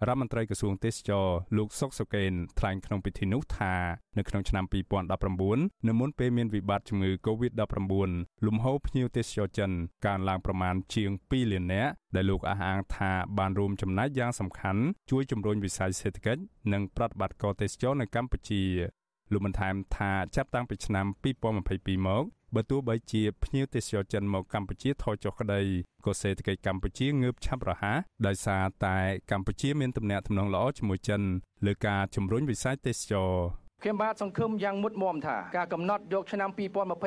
[0.09, 1.27] រដ្ឋមន្ត្រីក្រសួងទេសចរ
[1.57, 3.75] លោកសុកសុកេនថ្លែងក្នុងពិធីនោះថា
[4.19, 4.65] នៅក្នុងឆ្នាំ
[5.27, 9.71] 2019នៅមុនពេលមានវិបត្តិជំងឺ Covid-19 លំហូរភ្ញៀវទេសចរចិន
[10.07, 16.43] កើនឡើងប្រមាណជាង2លាននាក់ដែលលោកអះអាងថាបានរួមចំណែកយ៉ាងសំខាន់ជួយជំរុញវិស័យសេដ្ឋកិច្ច
[16.73, 18.63] និងប្រតិបត្តិការទេសចរនៅកម្ពុជា
[19.33, 21.07] លោកបានថែមថាចាប់តាំងពីឆ្នាំ
[21.57, 22.25] 2022មក
[22.55, 25.61] បើទោះបីជាភ្ញៀវទេសចរចិនមកកម្ពុជាថយចុះក្តី
[26.05, 28.99] ក៏សេដ្ឋកិច្ចកម្ពុជាងើបឆាប់រហ័សដោយសារតែ
[29.31, 31.21] កម្ពុជាមានទំនាក់ទំនងល្អជាមួយចិន
[31.67, 33.33] លើការជំរុញវិស័យទេសចរ
[33.85, 36.51] ខ្ញុំបាទសង្ឃឹមយ៉ាងមុតមមថាការកំណត់យកឆ្នាំ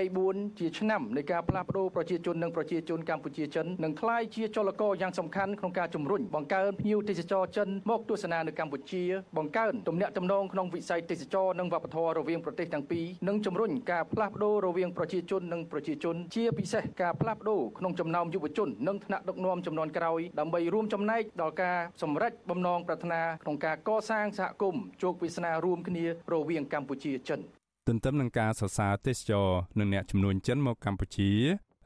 [0.02, 9.04] 2024ជាឆ្នាំនៃការផ្លាស់ប្តូរប្រជាជននិងប្រជាជនកម្ពុជាចិននឹងក្លាយជាចលករយ៉ាងសំខាន់ក្នុងការជំរុញបង្កើនភ្ញៀវទេសចរចិនមកទស្សនានៅកម្ពុជា
[9.38, 27.40] បង្កើនទំនាក់ទំនងក្នុងវិស័យទេសចរនិងវប្បធម៌រវាងប្រទេសទាំងពីរនិងជំរុញការផ្លាស់ប្តូររវាងប្រជាជននិងប្រជាជនជាពិសេសការផ្លាស់ប្តូរក្នុងចំណោមយុវជននិងថ្នាក់ដឹកនាំចំនួនក្រោយដើម្បីរួមចំណែកដល់ការសម្រេចបំណងប្រាថ្នាក្នុងការកសាងសហគមន៍ជោគវាសនារួមគ្នារវាងកម្ពុជាចិន
[27.88, 29.48] ទន្ទឹមនឹងការសរសើរទេសចរ
[29.80, 31.32] និងអ្នកជំនួញចិនមកកម្ពុជា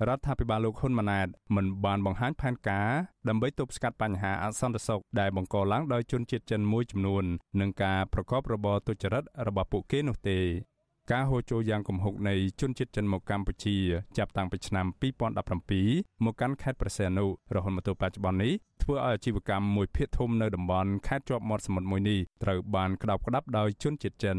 [0.07, 2.89] រដ្ឋាភិបាលលោកហ៊ុនម៉ាណែតមិនបានបង្ហាញផែនការ
[3.29, 7.23] ដើម្បីទប់ស្កាត់បញ្ហាអសន្តិសុខដែលបង្កឡើងដោយជនជាតិចិនមួយចំនួន
[7.61, 10.39] និងការប្រកបរបរទុច្ចរិតរបស់ពួកគេនោះទេ
[11.11, 13.77] ការហូរចូលយ៉ាងគំហុកនៃជនជាតិចិនមកកម្ពុជា
[14.17, 14.85] ចាប់តាំងពីឆ្នាំ
[15.55, 17.25] 2017មកកាន់ខេត្តព្រះសីហនុ
[17.55, 18.53] រហូតមកទល់បច្ចុប្បន្ននេះ
[18.83, 24.37] ធ្វើឲ្យអាជីវកម្មមួយភាគធំនៅតំបន់ខេត្តជាប់មាត់សមុទ្រមួយនេះត្រូវបានក្តោបក្តាប់ដោយជនជាតិចិន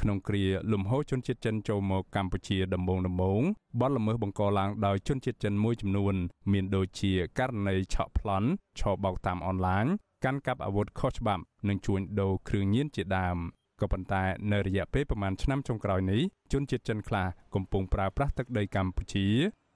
[0.00, 3.42] ក្នុងគ្រាលំហូរជនជាតិចិនចូលមកកម្ពុជាដំបូងដំបូង
[3.80, 6.14] បទល្មើសបង្កឡើងដោយជនជាតិចិនមួយចំនួន
[6.52, 8.48] មានដូចជាករណីឆក់ប្លន់
[8.80, 9.86] ឆោបោកតាមអនឡាញ
[10.24, 13.38] កាន់កាប់អាវុធខុសច្បាប់និងជួញដូរគ្រឿងញៀនជាដើម
[13.80, 16.22] ក៏ប៉ុន្តែនៅរយៈពេលប្រមាណឆ្នាំចុងក្រោយនេះ
[16.52, 19.26] ជនជាតិចិនខ្លះកំពុងប្រើប្រាស់ទឹកដីកម្ពុជា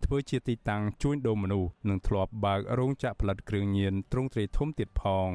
[0.04, 5.30] ធ្វើជាទីតាំងជួញដូរមនុស្សនិងធ្លាប់បើករោងចក្រផលិតគ្រឿងញៀនទ្រង់ទ្រាយធំទៀតផង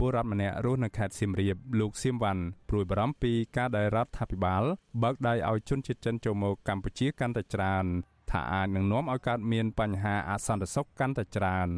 [0.00, 4.62] ពលរដ្ឋម្នាក់រស់នៅខេត្តសៀមរាបលោកសៀមវ៉ាន់ព្រួយបារម្ភពីការដែលរដ្ឋាភិបាល
[5.02, 7.84] បើកដៃឲ្យជនជាតិចិនចូលមកកម្ពុជាកាន់តែច្រើន
[8.30, 11.68] ថាអាចនឹងនាំឲ្យកើតមានបញ្ហាអសន្តិសុខកាន់តែច្រើន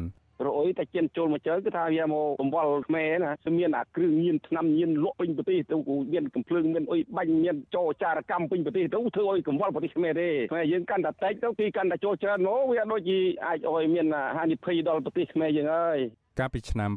[0.45, 14.07] រអុយតែជិនចូលមកជើគឺថាវាមកកង្វល់ខ្មែរណាមានអាគ្រឿងញៀនឆ្នាំញៀនលក់ពេញប្រទេសទៅគូមានកំភ្លើងមានអុយបាញ់មានចោចារកម្មពេញប្រទេសទៅធ្វើឲ្យកង្វល់ប្រទេសខ្មែរទេខ្មែរយើងកាន់តែតិចទៅទីកាន់តែចូលច្រើនមកវាដូចជាអាចឲ្យមាន
[14.37, 15.99] ហានិភ័យដល់ប្រទេសខ្មែរយើងហើយ
[16.39, 16.91] កាលពីឆ្នាំ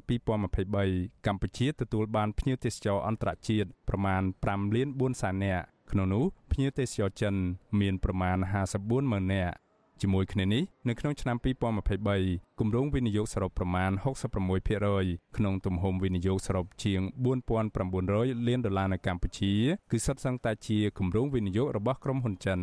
[0.59, 7.35] 2023កម្ពុជាទទួលបានភ្ញៀវទេសចរអន្តរជាតិប្រមាណ5លាន4សែននាក់ក្នុងនោះភ្ញៀវទេសចរចិន
[7.81, 8.37] មានប្រមាណ
[8.75, 9.55] 54ម៉ឺននាក់
[10.03, 11.37] ជាមួយគ្នានេះនៅក្នុងឆ្នាំ
[11.99, 13.91] 2023គម្រោងវិនិយោគសរុបប្រមាណ
[14.63, 17.01] 66%ក្នុងទំហំវិនិយោគសរុបជាង
[17.75, 19.53] 4900លានដុល្លារនៅកម្ពុជា
[19.91, 22.61] គឺសុទ្ធសឹងតែជាគម្រោងវិនិយោគរបស់ក្រុមហ៊ុនចិន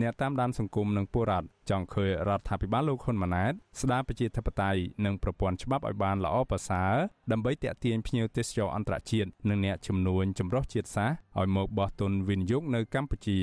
[0.00, 6.94] អ្នកតាមដានសង្គមនិងពលរដ្ឋចង់ឃើញរដ្ឋាភិបាលលោកហ៊ុនម៉ាណែតស្ដារប្រជាធិបតេយ្យនិងប្រព័ន្ធច្បាប់ឲ្យបានល្អប្រសើរ
[7.32, 13.40] ដើម្បីទាក់ទាញភ្ញៀវទេសចរអន្តរជាតិនិងអ្នកជំនួញចម្រុះជាតិសាសន៍ឲ្យមកបោះទុនវិនិយោគនៅកម្ពុជា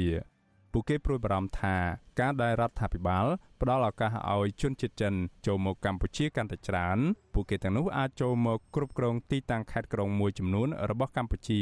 [0.71, 1.75] ពួកគេព្រួយបារម្ភថា
[2.19, 3.25] ការដែលរដ្ឋាភិបាល
[3.61, 5.13] ផ្ដល់ឱកាសឲ្យជនជាតិចិន
[5.47, 6.97] ចូលមកកម្ពុជាកាន់តែច្រើន
[7.33, 11.61] ពួកគេទាំងនោះអាចចូលមកគ្រប់គ្រងទីតាំងខេត្តក្រុងមួយចំនួនរបស់កម្ពុជា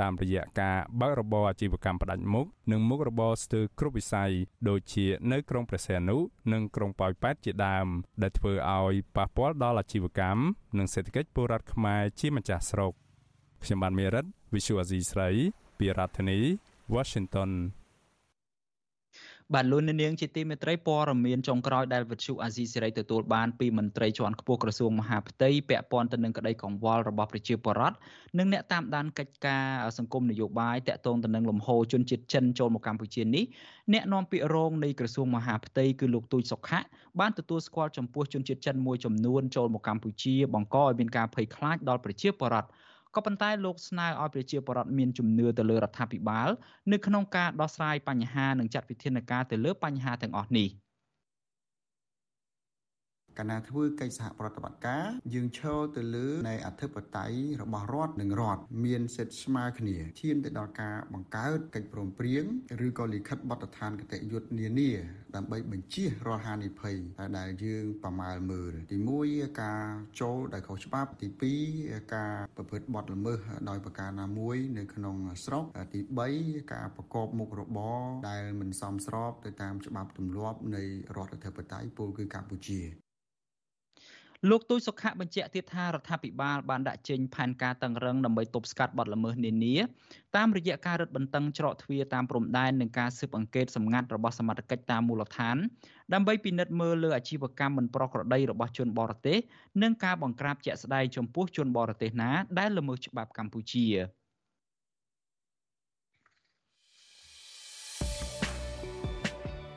[0.00, 4.30] តាមរយៈការបើករបរអាជីវកម្មផ្ដាច់មុខនិងមុខរបរស្ទើរគ្រប់វិស័យ
[4.68, 6.18] ដូចជានៅក្រុងព្រះសីហនុ
[6.52, 7.86] និងក្រុងប៉ោយប៉ែតជាដើម
[8.22, 10.40] ដែលធ្វើឲ្យប៉ះពាល់ដល់អាជីវកម្ម
[10.78, 12.92] និងសេដ្ឋកិច្ចពលរដ្ឋខ្មែរជាម្ចាស់ស្រុក
[13.64, 15.28] ខ្ញុំបានមេរិត Visual Asia ស្រី
[15.78, 16.38] ពីរដ្ឋធានី
[16.94, 17.50] Washington
[19.54, 27.96] បាទលោកនាងជាទីមេត្រីព័ត៌មានចុងក្រោយដែលវិទ្យុអាស៊ីសេរីទទួលបានពីមន្ត្រីជាន់ខ្ពស់ក្រសួងមហាផ្ទៃពាក់ព័ន្ធទៅនឹងក្តីកង្វល់របស់ប្រជាពលរដ្ឋ
[28.38, 29.64] និងអ្នកតាមដានកិច្ចការ
[29.98, 33.44] សង្គមនយោបាយតាក់ទងទៅនឹងលំហូរជនជាតិចិនចូលមកកម្ពុជានេះ
[33.92, 36.80] អ្នកនាំពាក្យរងនៃក្រសួងមហាផ្ទៃគឺលោកទូចសុខៈ
[37.20, 42.68] បានទទួលស្គាល់ចំពោះជនជាតិចិនមួយចំនួនចូលមកកម្ពុជាបង្កឲ្យមានការភ័យខ្លាចដល់ប្រជាពលរដ្ឋ
[43.14, 46.48] ក៏ប៉ុន្តែលោកស្នើឲ្យប្រជាពលរដ្ឋមានជំនឿទៅលើរដ្ឋាភិបាល
[46.92, 50.68] នៅក្នុងការដោះស្រាយបញ្ហានិងចាត់វិធានការទៅលើបញ្ហាទាំងអស់នេះ។
[53.38, 62.44] កាលណាធ្វើកិច្ចសហប្រតិបត្តិការយើងឈរទៅលើនៃអធិបតេយ្យរបស់រដ្ឋនិងរដ្ឋមានសិទ្ធិស្មើគ្នាឈានទៅដល់ការបង្កើតកិច្ចព្រមព្រៀង
[62.86, 64.90] ឬក៏លិខិតបទដ្ឋានគតិយុត្តនានា
[65.36, 66.96] ដើម្បីបញ្ជៀសរាល់ហានិភ័យ
[67.38, 68.96] ដែលយើងប្រមាលមើលទី
[69.28, 69.84] 1ការ
[70.20, 71.28] ចូលដោយខុសច្បាប់ទី
[71.70, 75.64] 2ការប្រព្រឹត្តបទល្មើសដោយប្រការណាមួយនៅក្នុងស្រុក
[75.94, 76.00] ទី
[76.34, 80.84] 3ការប្រកបមុខរបរដែលមិនសមស្របទៅតាមច្បាប់ទម្លាប់នៃ
[81.16, 82.82] រដ្ឋអធិបតេយ្យពលគឺកម្ពុជា
[84.46, 89.76] លោកទូចសុខៈបញ្ជាក់ទៀតថារដ្ឋាភិបាលបានដាក់ចេញផែនការតឹងរឹងដើម្បីទប់ស្កាត់បទល្មើសនានា
[90.36, 95.56] តាមរយៈការរឹតបន្តឹងច្រកទ្វារតាមព្រំដែននិងការស៊ើបអង្កេតសម្ងាត់របស់សមត្ថកិច្ចតាមមូលដ្ឋាន
[96.14, 99.38] ដើម្បីពិនិត្យមើលលើអាជីវកម្មមិនប្រក្រតីរបស់ជនបរទេស
[99.82, 103.86] និងការបង្ក្រាបជាក់ស្ដែងចំពោះជនបរទេសណាដែលល្មើសច្បាប់កម្ពុជា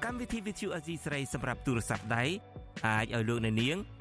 [0.03, 2.24] កម្មវិធី Vithu Azizi ស្រីសម្រាប់ទូរស័ព្ទដៃ
[2.88, 4.01] អាចឲ្យលោកអ្នកនាង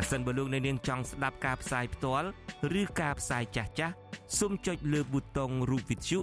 [0.00, 2.28] ប្រសិនបើលោកអ្នកនាងចង់ស្ដាប់ការផ្សាយផ្ទាល់
[2.80, 3.94] ឬការផ្សាយចាស់ចាស់
[4.38, 6.18] សូមចុចលើប៊ូតុងរូបវិទ្យុ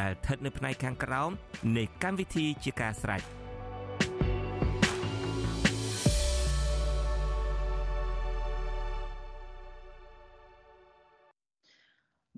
[0.00, 1.30] ដែលស្ថិតនៅផ្នែកខាងក្រោម
[1.76, 3.20] នៃកម្មវិធីជាការស្ដាយ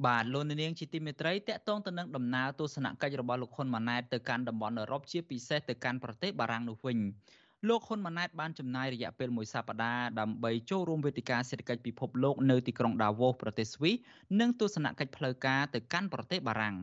[0.07, 6.99] បាទលោកនាងជាទីមេត្រីតកតងទៅនឹងដំណើរទស្សនកិច្ចរបស់លោកហ៊ុនម៉ាណែតទៅកាន់តំបន់អឺរ៉ុបជាពិសេសទៅកាន់ប្រទេសបារាំងនោះវិញ
[7.68, 13.94] លោកហ៊ុនម៉ាណែតបានចំណាយរយៈពេលមួយសប្តាហ៍ដើម្បីចូលរួមវេទិកាសេដ្ឋកិច្ចពិភពលោកនៅទីក្រុងដាវ៉ូសប្រទេសស្វីស
[14.40, 16.76] និងទស្សនកិច្ចផ្លូវការទៅកាន់ប្រទេសបារាំង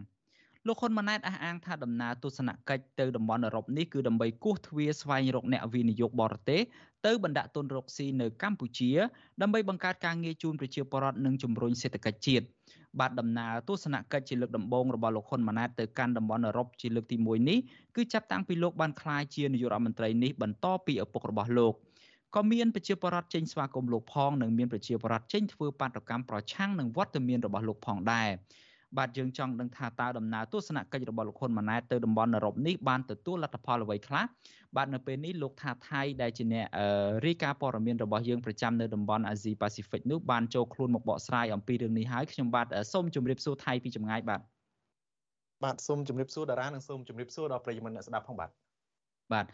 [0.68, 6.62] លោកហ៊ុនម៉ាណែតអះអាងថាដំណើរទស្សនកិច្ចទៅតំបន់អឺរ៉ុបនេះគឺដើម្បីគោះទ្វារស្វែងរកអ្នកវិនិយោគបរទេស
[7.06, 8.92] ទៅបណ្ដាក់ទុនរកស៊ីនៅកម្ពុជា
[9.42, 12.46] ដើម្បីបង្កើតការងារជូនប្រជាពលរដ្ឋនិងជំរុញសេដ្ឋកិច្ចជាតិ
[13.00, 17.60] បាទដំណើរទស្សនកិច្ចជាលើកដំបូងរបស់លោកហ៊ុនម៉ាណែតទៅកាន់តំបន់អឺរ៉ុបជាលើកទី1នេះ
[17.96, 21.74] គឺចាប់តាំងពីលោកបានក្លាយជានាយករដ្ឋមន្ត្រីនេះបន្តពីឪពុករបស់លោក
[22.36, 28.30] ក៏មានប្រជាពលរដ្ឋចេញស្វាគមន៍លោកផងនិងមានប្រជាពលរដ្ឋចេញធ្វើបាតកម្មប្រឆាំងនឹងវត្តមានរបស់លោកផងដែរ
[28.98, 34.24] បាទយើងចង់ដឹងថាតើដំណើរទស្សនកិច្ចរបស់លោកហ៊ុនម៉ាណែតទៅតំបន់អឺរ៉ុបនេះបានទទួលលទ្ធផលអ្វីខ្លះ
[34.76, 36.66] បាទនៅពេលនេះលោកថាថៃដែលជាអ្នក
[37.26, 44.42] រាយការណ៍ព័ត៌មានរបស់យើងប្រចាំនៅតំបន់អាស៊ីប៉ាស៊ីហ្វិកនោះបានចូលខ្លួនមកបកស្រាយអំពីរឿងនេះហើយខ្ញុំបាទសូមជម្រាបសួរថៃពីចម្ងាយបាទ
[45.64, 48.50] បាទសូមជម្រាបសួរតារានិងសូមជម្រាបសួរដល់ប្រិយមិត្តអ្នកស្ដាប់ផងបាទ
[49.34, 49.46] បាទ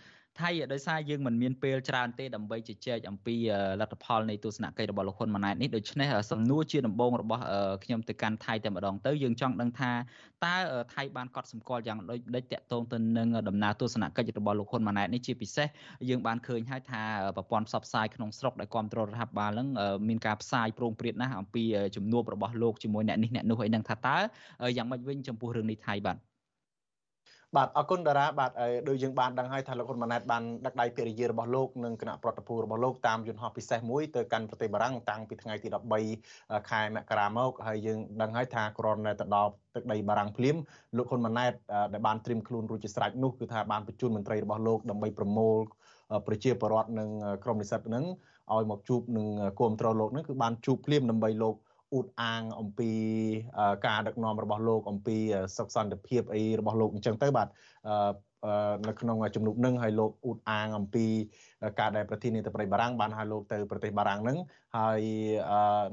[0.42, 3.36] ថៃដោយសារយើងមិនមានពេលច្រើនទេដើម្បីជជែកអំពី
[3.82, 7.42] លទ្ធផលនៃទស្សនកិច្ចរបស់លោកហ៊ុនម៉ាណែតនេះដូច្នេះសំណួរជាដំបូងរបស់
[7.84, 9.92] ខ្ញុំទៅកាន់ថៃតែម្ដងទៅយើងចង់ដឹងថា
[10.46, 10.56] តើ
[10.94, 15.68] ថៃបានកត់សម្គាល់យ៉ាងដូចដេចតកតងទៅនឹងដំណើរទស្សនកិច្ចរបស់លោកហ៊ុនម៉ាណែតនេះជាពិសេស
[16.10, 17.02] យើងបានឃើញហើយថា
[17.36, 19.68] ប្រព័ន្ធផ្សព្វផ្សាយក្នុងស្រុកដែលគ្រប់គ្រងរដ្ឋាភិបាលនឹង
[20.08, 21.64] មានការផ្សាយប្រងព្រាតណាស់អំពី
[21.96, 24.18] ជំនួបរបស់លោកជាមួយអ្នកនេះអ្នកនោះឲ្យដឹងថាតើ
[24.78, 26.18] យ៉ាងម៉េចវិញចំពោះរឿងនេះថៃបាទ
[27.56, 28.52] បាទអរគុណតារាបាទ
[28.90, 35.68] ដូចយើងបានដឹងហើយថាលោកហ៊ុនម៉ាណែតបានដឹកដៃភរិយារបស់លោកនិងគណៈប្រតិភូរបស់លោកតាមយន្តហោះពិសេសមួយទៅកាន់ប្រទេសបារាំងតាំងពីថ្ងៃទី
[36.14, 40.56] 13ខែមករាមកហើយយើងដឹងហើយថាគ្រាន់តែទៅដល់ទឹកដីបារាំងភ្លាម
[40.98, 41.54] លោកហ៊ុនម៉ាណែត
[41.94, 45.58] ដែលបានត្រៀមខ្លួនរួចជាស្រេចនោះគឺថាបានបញ្ជូនមន្ត្រីរបស់លោកដើម្បីប្រមូល
[46.28, 47.10] ប្រជាពលរដ្ឋនិង
[47.44, 48.06] ក្រុមនិស្សិតនឹង
[48.54, 49.26] ឲ្យមកជួបនឹង
[49.60, 51.56] គាំទ្រលោកនឹងគឺបានជួបភ្លាមដើម្បីលោក
[51.96, 52.92] អួតអាងអំពី
[53.88, 55.18] ការដឹកនាំរបស់លោកអំពី
[55.58, 57.48] សុខសន្តិភាពអីរបស់លោកអញ្ចឹងទៅបាទ
[58.88, 61.06] នៅក្នុងជំនួបនឹងឲ្យលោកអួតអាងអំពី
[61.80, 64.38] ការដែលប្រធានាធិបតីបារាំងបានហៅលោកទៅប្រទេសបារាំងនឹង
[64.78, 65.02] ហើយ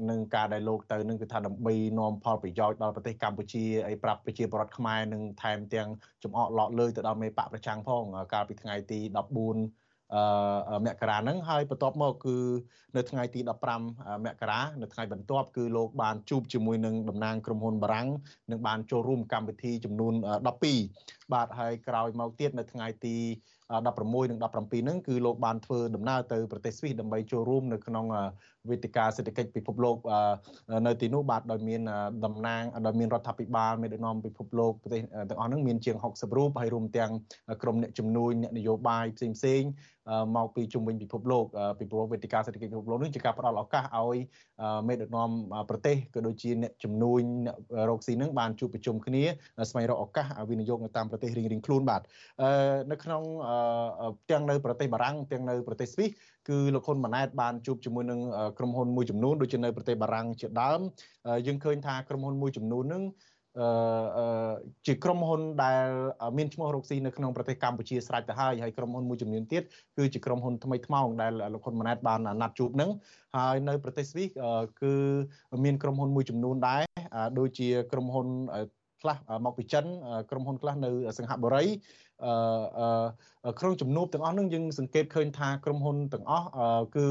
[0.09, 5.87] នឹងការដែលលោកទៅនឹងគឺថាដើម្បីនាំផលប្រយោជន៍ដល់ប្រទេសកម្ពុជាអីប្រាប់ប្រជាពលរដ្ឋខ្មែរនឹងថែមទាំង
[6.23, 9.82] ចំអកឡកលើទៅដល់មេបកប្រចាំងផងកាលពីថ្ងៃទី14
[10.85, 12.37] មករាហ្នឹងហើយបន្ទាប់មកគឺ
[12.95, 18.07] នៅថ្ងៃទី15មករានៅថ្ងៃបន្ទាប់គឺលោកបានជួបជាមួយនឹងតំណាងក្រុមហ៊ុនបារាំង
[18.51, 20.13] និងបានចូលរួមកម្មវិធីចំនួន
[20.73, 23.17] 12បាទហើយក្រោយមកទៀតនៅថ្ងៃទី
[23.87, 28.05] 16និង17ហ្នឹងគឺលោកបានធ្វើដំណើរទៅប្រទេសស្វីសដើម្បីចូលរួមនៅក្នុង
[28.69, 29.97] វេទិកាសេដ្ឋកិច្ចពិភពលោក
[30.87, 31.81] នៅទីនោះបាទដោយមាន
[32.25, 37.11] តំណាងដោយមានរដ្ឋាភិបាលមេដឹកនាំពិភពលោកប្រទេសទាំងអស់ហ្នឹងមានជាង60រូបហើយរួមទាំង
[37.61, 39.63] ក្រុមអ្នកជំនួយអ្នកនយោបាយផ្សេងផ្សេង
[40.37, 41.45] មកពីជុំវិញពិភពលោក
[41.79, 44.17] ពីព្រោះវេទិកាសេដ្ឋកិច្ចពិភពលោកនេះជាការផ្ដល់ឱកាសឲ្យ
[44.87, 45.29] មេដឹកនាំ
[45.69, 47.57] ប្រទេសក៏ដូចជាអ្នកជំនួយអ្នក
[47.89, 49.23] រកស៊ីនឹងបានជួបប្រជុំគ្នា
[49.69, 52.01] ស្វែងរកឱកាសវិនិយោគនៅតាមប្រទេសរៀងៗខ្លួនបាទ
[52.91, 53.23] នៅក្នុង
[54.31, 56.09] ទាំងនៅប្រទេសបារាំងទាំងនៅប្រទេសស្វីស
[56.49, 58.19] គឺលោកហ៊ុនម៉ាណែតបានជួបជាមួយនឹង
[58.57, 60.79] ក្រុមហ៊ុនមួយចំនួនដូចជានៅប្រទេសបារាំងជាដើម
[61.47, 63.03] យើងឃើញថាក្រុមហ៊ុនមួយចំនួននឹង
[63.59, 64.53] អឺ
[64.87, 65.87] ជាក្រុមហ៊ុនដែល
[66.37, 69.63] មានឈ្មោះរកស៊ីនៅក្នុងប្រទេសកម្ពុជាស្រេចទៅហើយហើយក្រុមហ៊ុនមួយចំនួនទៀត
[69.97, 72.89] គឺជាក្រុមហ៊ុនថ្មីថ្មោងដែលលោកហ៊ុនម៉ាណែតបានណាត់ជួបនឹង
[73.37, 74.29] ហើយនៅប្រទេសស្វីស
[74.81, 74.93] គឺ
[75.65, 76.83] មានក្រុមហ៊ុនមួយចំនួនដែរ
[77.39, 78.27] ដូចជាក្រុមហ៊ុន
[79.01, 79.85] ខ្លះមកពីចិន
[80.29, 81.63] ក្រុមហ៊ុនខ្លះនៅសង្ហបុរី
[83.59, 86.47] ក្នុងជំនួបទាំងអស់នឹងយើងសង្កេតឃើញថាក្រុមហ៊ុនទាំងអស់
[86.95, 87.07] គឺ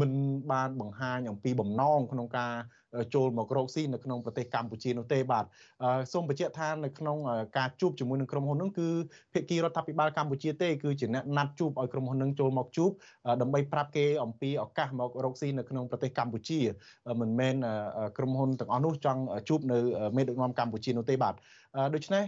[0.00, 0.12] មិន
[0.52, 2.52] បានបង្ហាញអំពីបំណងក្នុងការ
[3.14, 5.44] ចូលមករកស៊ីនៅក្នុងប្រទេសកម្ពុជានោះទេបាទ
[6.12, 7.16] សូមបញ្ជាក់ថានៅក្នុង
[7.58, 8.88] ការជួបជាមួយនឹងក្រុមហ៊ុននោះគឺ
[9.32, 12.90] ភាគីរដ្ឋាភិបាលកម្ពុជាទេគឺជាអ្នកណាត់ជួបឲ្យក្រុមហ៊ុននឹងចូលមកជួប
[13.42, 16.60] ដើម្បីប្រាប់គេអំពីឱកាសមករកស៊ីនៅក្នុងប្រទេសកម្ពុជា
[17.20, 17.54] មិនមែន
[18.16, 19.78] ក្រុមហ៊ុនទាំងអស់នោះចង់ជួបនៅ
[20.16, 21.34] មេដឹកនាំកម្ពុជានោះទេបាទ
[21.94, 22.24] ដូច្នេះ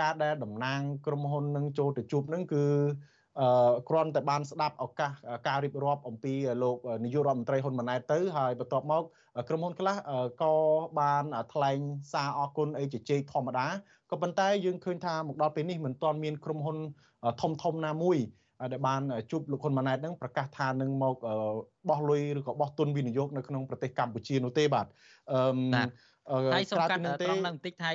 [0.00, 2.64] ការដែលតំណាងក្រុមហ៊ុននឹងចូលទៅជួបនឹងគឺ
[3.40, 5.12] អឺគ្រាន់តែបានស្ដាប់ឱកាស
[5.48, 9.02] ការរៀបរាប់អំពីលោកនាយករដ្ឋមន្ត្រីហ៊ុនម៉ាណែតទៅហើយបន្ទាប់មក
[9.48, 9.96] ក្រុមហ៊ុនខ្លះ
[10.42, 10.54] ក៏
[11.00, 11.78] បានថ្លែង
[12.12, 13.66] សារអគុណអីជជែកធម្មតា
[14.10, 16.76] ក៏ប៉ុន្តែយើងឃើញថាមកដល់ពេលនេះមិនទាន់មានក្រុមហ៊ុន
[17.40, 18.18] ធំធំណាមួយ
[18.72, 21.14] ដែលបានជួបលោកហ៊ុនម៉ាណែតនឹងប្រកាសថានឹងមក
[21.88, 24.86] បោះលុយឬក៏បោះទុនវិនិយោគនៅក្នុងប្រទេសកម្ពុជានោះទេបាទ
[25.32, 25.38] អឺ
[26.54, 27.92] ថៃសុំកាត់ត្រង់ហ្នឹងបន្តិចថៃ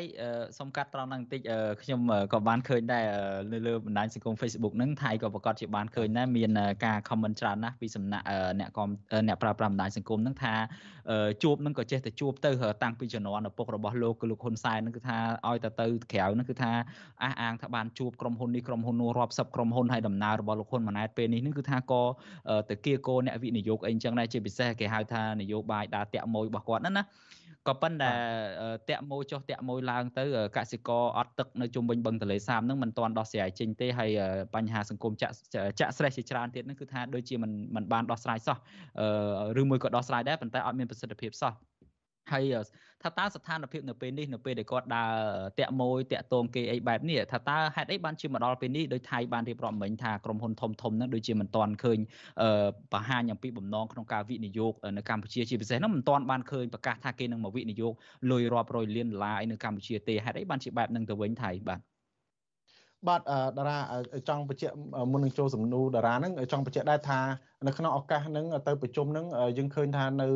[0.59, 1.41] សុំកាត់ត្រង់ហ្នឹងបន្តិច
[1.83, 1.99] ខ្ញុំ
[2.33, 3.05] ក៏បានឃើញដែរ
[3.53, 6.49] នៅលើបណ្ដាញសង្គម Facebook ហ្នឹងថៃក៏ប្រកាសជាបានឃើញដែរមាន
[6.85, 8.25] ការ comment ច្រើនណាស់ពីសំណាក់
[8.59, 8.89] អ្នកកុំ
[9.27, 10.53] អ្នកប្រើប្រាស់បណ្ដាញសង្គមហ្នឹងថា
[11.43, 12.51] ជួបហ្នឹងក៏ចេះតែជួបទៅ
[12.83, 15.17] តាំងពីជំនាន់ឪពុករបស់លោកគឺលោកហ៊ុនសែនហ្នឹងគឺថា
[15.47, 16.71] ឲ្យទៅទៅក្រៅហ្នឹងគឺថា
[17.23, 22.01] អះអាងថាបានជួបក្រុមហ៊ុននេះក្រុមហ៊ុននោះរាប់សិបក្រុមហ៊ុនហើយដំណើររបស់លោកហ៊ុនម៉ាណែតពេលនេះហ្នឹងគឺថាក៏
[22.69, 27.03] ទៅគៀកោអ្នកវិនិយោគអីអញ្ចឹងដែរជាពិសេសគេហៅថានយោបាយដើរតាក់មួយរបស់គាត់ហ្នឹងណា
[27.67, 28.11] ក៏ប៉ុន្តែ
[28.89, 30.23] តាក់ម៉ូចុះតាក់ម៉ូយឡើងទៅ
[30.57, 34.09] កសិករអត់ទឹកនៅជុំវិញបឹងទន្លេសាបហ្នឹងមិនទាន់ដោះស្រាយចេញទេហើយ
[34.55, 35.33] បញ្ហាសង្គមចាក់
[35.79, 38.57] ចាក់ស្រេះជាច្រើនទៀតហ្នឹងគឺថាដូចជាមិនមិនបានដោះស្រាយសោះ
[39.61, 41.53] ឬមួយក៏ដោះស្រាយដែរប៉ុន្តែអត់មានប្រសិទ្ធភាពសោះ
[42.31, 42.43] ហើយ
[43.03, 45.11] ថាតើស្ថានភាពនៅពេលនេះនៅពេលដែលគាត់ដើរ
[45.59, 51.99] តាក់មួយតាក់តងគេអីបែបនេះថាតើហេតុអីបានជាមកដល់ពេលនេះដោយថៃបានរៀបរាប់មិញថាក្រុមហ៊ុនធំធំហ្នឹងដូចជាមិនទាន់ឃើញ
[52.93, 57.93] បង្ហាញអំពីបំណងក្នុងការវិនិយោគនៅកម្ពុជាជាពិសេសហ្នឹងមិនទាន់បានឃើញប្រកាសថាគេនឹងមកវិនិយោគ
[58.31, 61.92] លុយរាប់រយលានដុល្លារនៅកម្ពុជាទេហេតុអីបានជាបែបហ្នឹងទៅវិញថៃបាទ
[63.07, 63.21] បាទ
[63.57, 63.77] តារា
[64.29, 64.75] ចង់បញ្ជាក់
[65.11, 67.19] មុននឹងចូលសំណួរតារាហ្នឹងចង់បញ្ជាក់ដែរថា
[67.67, 69.25] នៅក្នុងឱកាសហ្នឹងទៅប្រជុំហ្នឹង
[69.57, 70.27] យើងឃើញថានៅ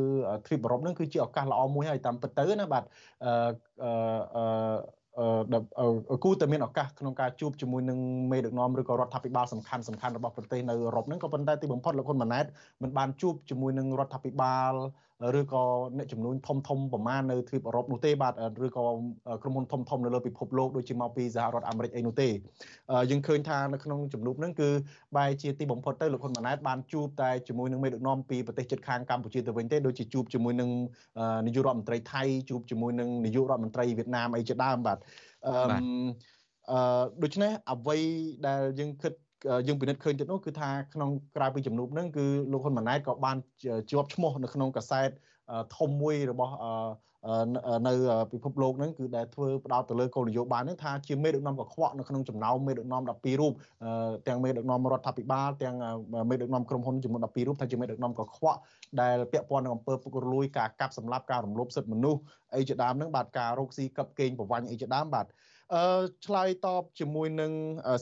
[0.45, 2.83] ទ្វីបអឺរ៉ុបហ្នឹងគឺជាឱកាសល្អមួយហើយតាមពិតទៅណាបាទ
[3.23, 7.99] អឺគូតែមានឱកាសក្នុងការជួបជាមួយនឹង
[8.31, 12.45] មេដឹកនាំឬក៏រដ្ឋាភិបាលសំខាន់សំខាន់របស់ប្រទេសនៅអឺរ៉ុបហ្នឹងក៏ប៉ុន្តែទីបំផុតលោកហ៊ុនម៉ាណែត
[12.83, 14.73] មិនបានជួបជាមួយនឹងរដ្ឋាភិបាល
[15.39, 15.63] ឬក៏
[15.97, 18.33] អ្នកចំនួនធំធំប្រមាណនៅទ្វីបអឺរ៉ុបនោះទេបាទ
[18.65, 18.83] ឬក៏
[19.41, 22.29] ក្រុមហ៊ុនធំធំនៅលើពិភពលោកដូចជាមកពីសហរដ្ឋអាមេរិកអីនោះទេ
[23.11, 24.69] យើងឃើញថានៅក្នុងជំនួបហ្នឹងគឺ
[25.17, 30.69] បែរជាទីបំផុតទៅលោកហ៊ុនម៉ាណែតបានជួបតែជាមួយនឹងមេដឹកនាំពីប្រទេសជិតខាងកម្ពុជាទៅវិញទេដូចជាជួបជាមួយនឹង
[31.45, 34.97] នាយករដ្ឋមន្ត្រីថៃជួបជាមួយនឹងនាយករដ្ឋមន្ត្រីវៀតណាមអីជាដើមបាទ
[35.45, 37.97] អឺដូច្នេះអ្វី
[38.47, 39.13] ដែលយើងគិត
[39.67, 43.37] យើងពិនិត្យឃើញទៀតនោះគឺថាក្នុងក្រៅពីជំនួបហ្នឹងគឺលោកហ៊ុនម៉ាណែតក៏បាន
[43.89, 45.09] ជាប់ឈ្មោះនៅក្នុងកាសែត
[45.77, 46.53] ធំមួយរបស់
[47.87, 47.93] នៅ
[48.31, 53.53] ពិភពលោកហ្នឹងគឺដែលធ្វើផ្ដោតទៅលើគោលនយោបាយហ្នឹងថាជាមេដឹកនាំកខ្វក់នៅក្នុងចំណោមមេដឹកនាំ12រូប
[54.27, 55.75] ទាំងមេដឹកនាំរដ្ឋាភិបាលទាំង
[56.29, 58.59] មេដឹកនាំក្រុមហ៊ុនចំនួន12រូបថាជាមេដឹកនាំកខ្វក់
[59.01, 62.19] ដែលពាក់ព័ន្ធនឹងអំពើពុករលួយការកាប់សម្លាប់ការរំលោភសិទ្ធិមនុស្ស
[62.55, 65.33] អីជាដើមហ្នឹងបាទការរកស៊ីកັບកេងប្រវ័ញ្ចអីជាដើមបាទអឺ
[66.25, 67.51] ឆ្លើយតបជាមួយនឹង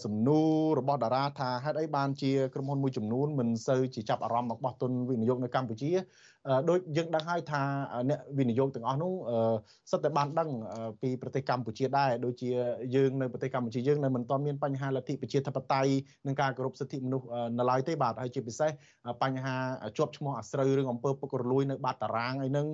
[0.04, 0.50] សំណួរ
[0.80, 5.92] របស់តារាថាហេតុអីបានជាក្រុមហ៊ុនមួយចំនួនមិនសូវជាចាប់អារម្មណ៍របស់ទុនវិនិយោគនៅកម្ពុជា
[6.70, 7.62] ដូចយើងដឹងហើយថា
[8.10, 9.14] អ្នកវិនិយោគទាំងអស់នោះ
[9.92, 10.50] សិតតែបានដឹង
[11.02, 12.50] ពីប្រទេសកម្ពុជាដែរដូចជា
[12.96, 15.92] យើងនៅប្រទេសកម្ពុជាយើងនៅមិនទាន់មានបញ្ហាលទ្ធិប្រជាធិបតេយ្យ
[16.28, 17.28] និងការគោរពសិទ្ធិមនុស្ស
[17.58, 18.72] នៅឡើយទេបាទហើយជាពិសេស
[19.24, 19.56] បញ្ហា
[19.98, 22.68] ជាប់ឈ្មោះអាស្រូវរឿងអំពើពុករលួយនៅបាត់តារាងអីហ្នឹង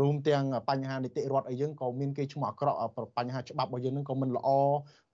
[0.00, 2.78] រួមទាំងបញ្ហានីតិរដ្ឋអីយើងក៏មានគេឈ្មោះអាក្រក់
[3.18, 4.48] បញ្ហាច្បាប់របស់យើងហ្នឹងក៏មិនល្អ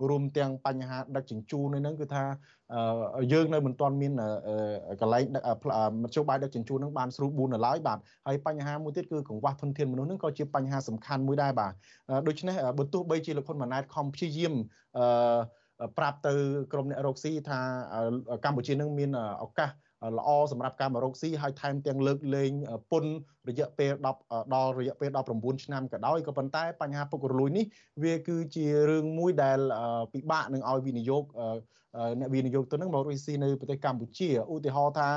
[0.08, 2.24] រួមទាំងបញ្ហាដឹកជញ្ជូនហ្នឹងគឺថា
[3.32, 4.12] យើងនៅមិនទាន់មាន
[5.00, 5.24] កន្លែង
[6.02, 11.72] មធ្យោបាយដឹកជញ្ជូននឹងបានស្រួលបួននៅឡើយបាទហើយបញ្ហាមួយទៀតគឺកង្វះធនធានមនុស្សនឹងក៏ជាបញ្ហាសំខាន់មួយដែរបាទ
[12.28, 14.54] ដូច្នេះបើទោះបីជាលោកហ៊ុនម៉ាណែតខំព្យាយាម
[14.98, 16.34] អឺប្រាប់ទៅ
[16.72, 17.60] ក្រមអ្នករកស៊ីថា
[18.44, 19.10] កម្ពុជានឹងមាន
[19.42, 19.70] ឱកាស
[20.18, 22.52] ល្អសម្រាប់ការមករកស៊ីហើយថែមទាំងលើកលែង
[22.90, 23.04] ពុន
[23.48, 23.92] រយៈពេល
[24.22, 27.64] 10ដល់រយៈពេល19ឆ្នាំក៏ដោយក៏ប៉ុន្តែបញ្ហាពុករលួយនេះ
[28.04, 29.58] វាគឺជារឿងមួយដែល
[30.12, 31.24] ពិបាកនឹងឲ្យវិនិយោគ
[32.20, 35.08] អ្នកវិនិយោគទៅនឹងមករកស៊ីនៅប្រទេសកម្ពុជាឧទាហរណ៍ថា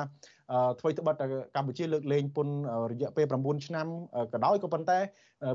[0.80, 1.26] អ្វីត្បិតតែ
[1.56, 2.56] កម្ពុជាលើកលែងពន្ធ
[2.92, 3.88] រយៈពេល9ឆ្នាំ
[4.34, 5.00] ក៏ដោយក៏ប៉ុន្តែ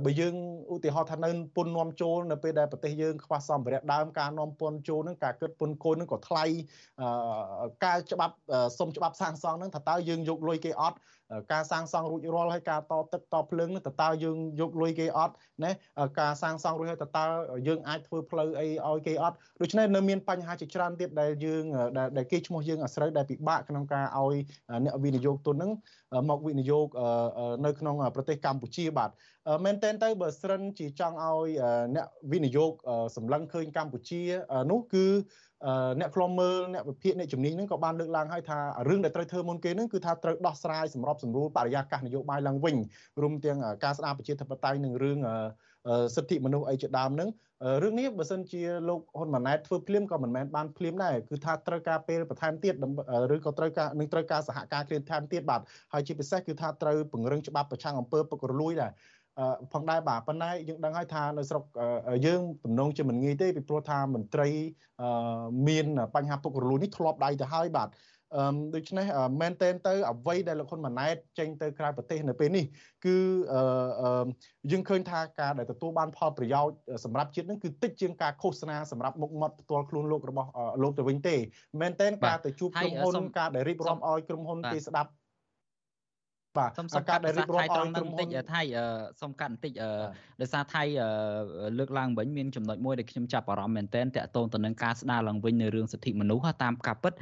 [0.05, 0.34] បើយើង
[0.74, 6.45] ឧទាហរណ៍ថានៅពន្ធនាំចូលនៅពេលដែលប្រទេសយើងខ្វះសម្ភារៈដើមការនាំពន្ធចូលនឹងការគិតពន្ធគោលនឹងក៏ថ្លៃ
[7.84, 8.34] ការច្បាប់
[8.78, 10.97] សុំច្បាប់សាងសង់នឹងថាតើយើងយកលុយគេអត់
[11.53, 15.72] ការសាងសង់រួចរាល់ហើយការតទឹកតភ្លើងនឹងតើតើយើងយកលុយគេអត់ណា
[16.20, 17.24] ការសាងសង់រួចហើយតើតើ
[17.68, 21.64] យើងអាចធ្វើផ្លូវអីឲ្យគេអត់ដូច្នេះនៅមានបញ្ហាជាច្រើនទៀតដែលយើង
[22.16, 24.37] ដែលគេឈ្មោះយើងអាស្រូវដែលពិបាកក្នុងការឲ្យ
[24.85, 25.70] អ្នកវិនិយោគទុននឹង
[26.30, 26.87] មកវិនិយោគ
[27.66, 29.11] នៅក្នុងប្រទេសកម្ពុជាបាទ
[29.64, 31.49] មែនតែនទៅបើស្រិនជាចង់ឲ្យ
[31.97, 32.72] អ្នកវិនិយោគ
[33.16, 34.20] សម្លឹងឃើញកម្ពុជា
[34.70, 35.07] នោះគឺ
[36.01, 38.59] អ្នកខ្លំមើលអ្នកវិភាគអ្នកជំនាញហ្នឹងក៏បានលើកឡើងហើយថា
[38.89, 42.77] រឿងដែលត្រូវធ្វើមុនគេហ្នឹងគឺថាត្រូវដោះស្រាយសម្របសម្រួលបរិយាកាសនយោបាយឡើងវិញ
[43.23, 45.19] រួមទាំងការស្ដារប្រជាធិបតេយ្យនិងរឿង
[46.17, 47.29] សិទ្ធិមនុស្សអីជាដើមហ្នឹង
[47.83, 52.75] រឿងនេះបើសិនជាលោកហ៊ុនម៉ាណែតធ្វើភ្លាមក៏មិនមែនបានភ្លាមដែរគឺថាត្រូវការពេលបន្ថែមទៀត
[53.35, 55.61] ឬក៏ត្រូវការនឹងត្រូវការសហការគ្រាថែមទៀតបាទ
[55.93, 58.93] ហើយជាពិសេសគឺថាត្រូវពង្រឹងច្បាប់ប្រឆាំងអំពើពុករលួយដែរ
[59.72, 61.64] ផងដែរបាទប៉ុន្តែយើងដឹងហើយថានៅស្រុក
[62.26, 64.49] យើងទំនងជាមិនងាយទេពីព្រោះថាមន្ត្រី
[65.68, 67.91] មានបញ្ហាពុករលួយនេះធ្លាប់ដៃទៅហើយបាទ
[68.37, 69.07] អឺដូច្នេះ
[69.41, 72.64] មែនតែនទៅអ្វីដែលលោកហ៊ុនម៉ាណែតចេញទៅក្រៅប្រទេសនៅពេលនេះ
[73.05, 73.16] គឺ
[73.55, 74.26] អឺ
[74.70, 76.74] យើងឃើញថាការដែលទទួលបានផលប្រយោជន៍
[77.05, 80.49] សម្រាប់ជាតិនឹងគឺតិចជាងការឃោសនាសម្រាប់មុខមាត់ផ្ទាល់ខ្លួនលោករបស់
[80.83, 81.37] លោកទៅវិញទេ
[81.80, 85.11] មែនតែនការទៅជួបក្រុមហ៊ុនការដែលរៀបរាប់ឲ្យក្រុមហ៊ុនគេស្ដាប់
[86.59, 88.63] បាទសូមសូមកាត់រៀបរាប់ឲ្យក្រុមហ៊ុនបន្តិចថៃ
[89.21, 89.73] សូមកាត់បន្តិច
[90.41, 90.83] ដោយសារថៃ
[91.79, 97.13] លើកឡើងវិញមានចំណុចមួយដែលខ្ញុំចាប់អារម្មណ៍មែនទែនតកតងទៅនឹងការស្ដារឡើងវិញនៅរឿងសិទ្ធិមនុស្សតាមការពិត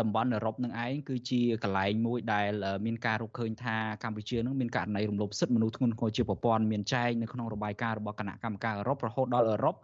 [0.00, 2.50] តំបន់អឺរ៉ុបនឹងឯងគឺជាកន្លែងមួយដែល
[2.86, 9.76] មានការរកឃើញថាកម្ពុជានឹងមានករណីរំលោភសិទ្ធិមនុស្សធ្ងន់ធ្ងរជាប្រព័ន្ធមានចែងនៅក្នុងរបាយការណ៍របស់គណៈកម្មការអឺរ៉ុបរហូតដល់អឺរ៉ុប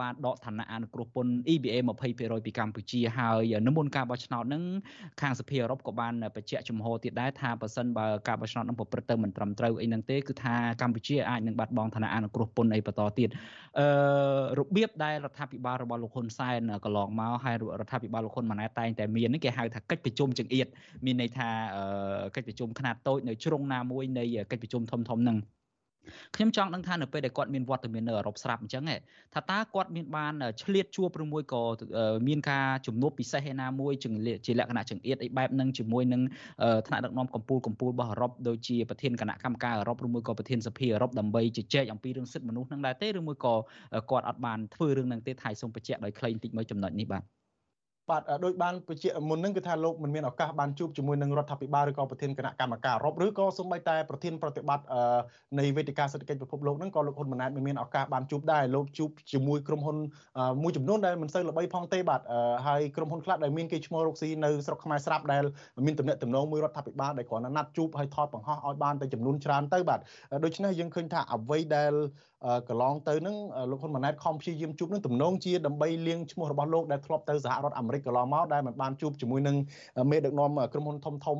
[0.00, 4.62] បានដកឋានៈអនុគ្រោះពន្ធ EBA 20%ពីកម្ពុជាហើយនៅមុនការបោះឆ្នោតនឹង
[5.20, 13.28] ខាងសភាអឺរ៉ុបក៏បានបញ្ជាក់ចំហទៀតដែរថាបើសិនបើការបោះឆ្នោតនឹងប្រព្រឹត្តទៅមិនត្រឹមត្រូវអីហ្នឹងទេគឺថាកម្ពុជាអាចនឹងបាត់បង់ឋានៈអនុគ្រោះពន្ធអីបន្តទៀត
[13.78, 13.86] អឺ
[14.58, 20.66] របៀបដែលរដ្ឋាភិបាលរបស់លោកហ៊ុនសែនកន្លងមកហើយរដ្ឋាភិបាលលោកហ៊ុនម៉ាណែតតែងតែមាននេះគេហៅថាកិច្ចប្រជុំចង្អៀត
[21.04, 21.48] មានន័យថា
[22.36, 25.38] កិច្ចប្រជុំខ្នាតតូចនៅជ្រុងណាមួយនៃកិច្ចប្រជុំធំធំហ្នឹង
[26.36, 28.84] ខ្ញុំចង់ដឹងថានៅពេលដែលគាត់មានវត្តមាននៅអឺរ៉ុបស្រាប់អញ្ចឹង
[29.34, 30.32] ថាតើគាត់មានបាន
[30.62, 31.62] ឆ្លៀតជួបឬមួយក៏
[32.28, 33.92] មានការជំនួបពិសេសឯណាមួយ
[34.46, 36.22] ជាលក្ខណៈចង្អៀតអីបែបហ្នឹងជាមួយនឹង
[36.86, 43.54] ថ្នាក់ដឹកនាំកម្ពុជាកម្ពុជារបស់អឺរ៉ុបដូចជាប្រធានគណៈកម្មការអឺរ៉ុបឬមួយក៏ប្រធានសភាអឺរ៉ុបដើម្បីជជែកអំពីរឿងសិទ្ធិមនុស្សហ្នឹងដែរទេឬមួយក៏
[44.10, 47.35] គាត់អត់បានធ្វើរឿងហ្នឹងទេថៃសូមបញ្ជាក់ដោយខ្លីបន្តិចមួយចំណុចនេះបាទ
[48.10, 54.86] បាទដោយបានបញ្ជាក់មុននឹងគឺថាលោកមិនមានឱកាសបានជួបជាមួយនឹងរដ្ឋាភិបាលឬក៏ប្រធានគណៈកម្មការអឺរ៉ុបឬក៏សូម្បីតែប្រធានប្រតិបត្តិ
[55.58, 59.96] នៃវេទិកាសេដ្ឋកិច្ចពិភពលោកហ្នឹងក៏លោកហ៊ុនម៉ាណែតមិនមានឱកាសបានជួបដែរលោកជួបជាមួយក្រុមហ៊ុន
[60.62, 62.20] មួយចំនួនដែលមិនសូវល្បីផងទេបាទ
[62.66, 65.42] ហើយក្រុមហ៊ុនខ្លះដែលមានគេឈ្មោះរកស៊ីនៅស្រុកខ្មែរស្រាប់ដែល
[65.86, 70.00] មានតំណែងតំណងមួយរដ្ឋាភិបាលដែលគ្រាន់តែណាត់ជួបហើយថតបង្ហោះឲ្យបានតែចំនួនច្រើនទៅបាទ
[70.44, 71.92] ដូច្នេះយើងឃើញថាអ្វីដែល
[72.68, 73.36] កន្លងទៅនឹង
[73.70, 79.56] លោកហ៊ុនម៉ាណែតខំព្យាយាមជួបនឹងទំនងជាដើម្បីលាងឈ្មោះរបស់លោកដែលធ្លាប់ទៅសហរដ្ឋអាមេរិកកន្លងមកដែលមិនបានជួបជាមួយនឹង
[80.10, 81.38] មេដឹកនាំក្រុមហ៊ុនធំធំ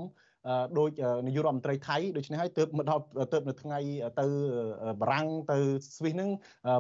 [0.79, 0.89] ដោយ
[1.27, 3.79] នាយករដ្ឋមន្ត្រីថៃដូច្នេះហើយទើបមកដល់ទើបនៅថ្ងៃ
[4.21, 4.27] ទៅ
[5.01, 5.59] បារាំងទៅ
[5.97, 6.29] ស្វីសហ្នឹង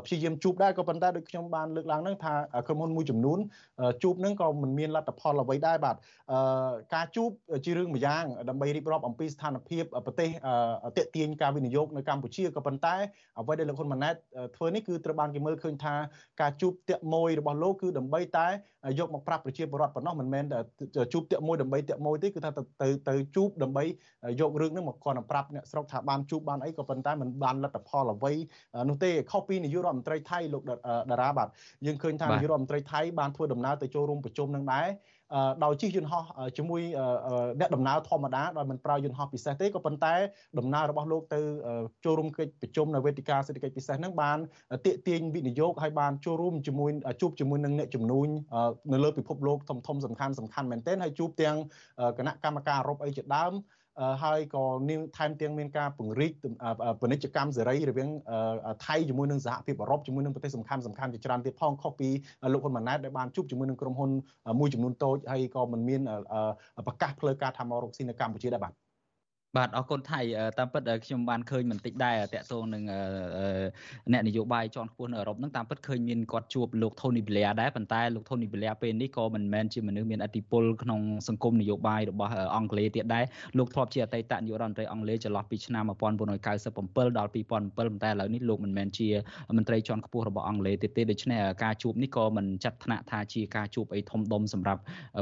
[0.04, 2.34] ព្យាយាមជួបដែរក៏ប៉ុន្តែដូចខ្ញុំបានលើកឡើងហ្នឹងថា
[2.66, 3.38] ក្រុមហ៊ុនមួយចំនួន
[4.02, 5.96] ជួបហ្នឹងក៏មិនមានលទ្ធផលអ្វីដែរបាទ
[6.94, 7.30] ការជួប
[7.64, 10.30] ជារឿងម្យ៉ាងដើម្បីរៀបរាប់អំពីស្ថានភាពប្រទេស
[10.96, 12.94] តេទៀងការវិនិយោគនៅកម្ពុជាក៏ប៉ុន្តែ
[13.40, 14.14] អ្វីដែលលោកហ៊ុនម៉ាណែត
[14.56, 15.94] ធ្វើនេះគឺត្រូវបានគេមើលឃើញថា
[16.40, 18.48] ការជួបតាក់មួយរបស់លោកគឺដើម្បីតែ
[18.98, 20.44] យកមកប្រាប់ប្រជាពលរដ្ឋប៉ុណ្ណោះមិនមែន
[21.12, 22.50] ជួបតាក់មួយដើម្បីតាក់មួយទេគឺថា
[22.82, 23.84] ទៅទៅជួបដើម្បី
[24.40, 28.32] យករឿងនេះមកគាត់ប្រាប់អ្នកស្រុកថាបានជួបបានអីក៏ប៉ុន្តែมันបានលទ្ធផលអ្វី
[28.88, 30.62] នោះទេខុសពីនាយករដ្ឋមន្ត្រីថៃលោក
[31.10, 31.48] តារាបាទ
[31.86, 34.86] យើងឃើញថានាយករដ្ឋមន្ត្រីថៃបានធ្វើដំណើរទៅចូលរួមប្រជុំនឹងដែរ
[35.64, 36.24] ដោយជិះយន្តហោះ
[36.58, 36.82] ជាមួយ
[37.60, 40.14] អ្នកដំណើរធម្មតាដោយមិនប្រើយន្តហោះពិសេសទេក៏ប៉ុន្តែ
[40.58, 41.40] ដំណើររបស់លោកទៅ
[42.04, 44.38] ចូលរួមកិច្ចប្រជុំនៅវេទិកាសេដ្ឋកិច្ចពិសេសហ្នឹងបាន
[44.86, 48.28] ទាក់ទាញវិនិយោគហើយបានចូលរួមជាមួយជួបជាមួយនឹងអ្នកជំនួញ
[48.92, 51.56] នៅលើពិភពលោកធំធំសំខាន់សំខាន់មែនទែនហើយជួបទាំង
[52.18, 53.52] គណៈកម្មការអឺរ៉ុបអីជាដើម
[54.22, 56.32] ហើយក៏នាងថែមទាំងមានការពង្រីក
[57.00, 58.08] ពាណិជ្ជកម្មសេរីរវាង
[58.86, 62.08] ថៃជាមួយនឹងសហភាពអឺរ៉ុបជាមួយនឹងប្រទេសសំខាន់សំខាន់ជាច្រើនទៀតផងខុសពី
[62.52, 64.10] លោកហ៊ុនម៉ាណែតដែលបានជួបជាមួយនឹងក្រុមហ៊ុន
[64.60, 66.00] មួយចំនួនតូចហើយក៏មិនមាន
[66.86, 68.85] ប្រកាសផ្លូវការថាមករកស៊ីនៅកម្ពុជាដែរបាទ
[69.56, 70.20] បាទអរគុណថៃ
[70.58, 72.82] តាមពិតខ្ញុំបានឃើញបន្តិចដែរតាក់ទងនឹង
[74.12, 83.24] អ្នកនយោបាយជាន់ខ្ពស់នៅអឺរ៉ុបហ្នឹងតាមពិតឃើញមានគាត់ជួបលោក Tony Blair ដែរប៉ុន្តែលោក Tony Blair ពេលនេះក៏មិនមែនជាមនុស្សមានអធិបុលក្នុងសង្គមនយោបាយរបស់អង់គ្លេសទៀតដែរ
[83.58, 89.08] លោកធ្លាប់ជាអតីតនាយករដ្ឋមន្ត្រីអង់គ្លេសចន្លោះពីឆ្នាំ1997ដល់2007ប៉ុន្តែឥឡូវនេះលោកមិនមែនជា
[89.56, 94.80] មន្ត្រីជាន់ខ្ពស់របស់អង់គ្លេសទៀតទេដូច្នេះការជួបនេះក៏មិនចាត់ថ្នាក់ថាជាការជួបអីធំដុំសម្រាប់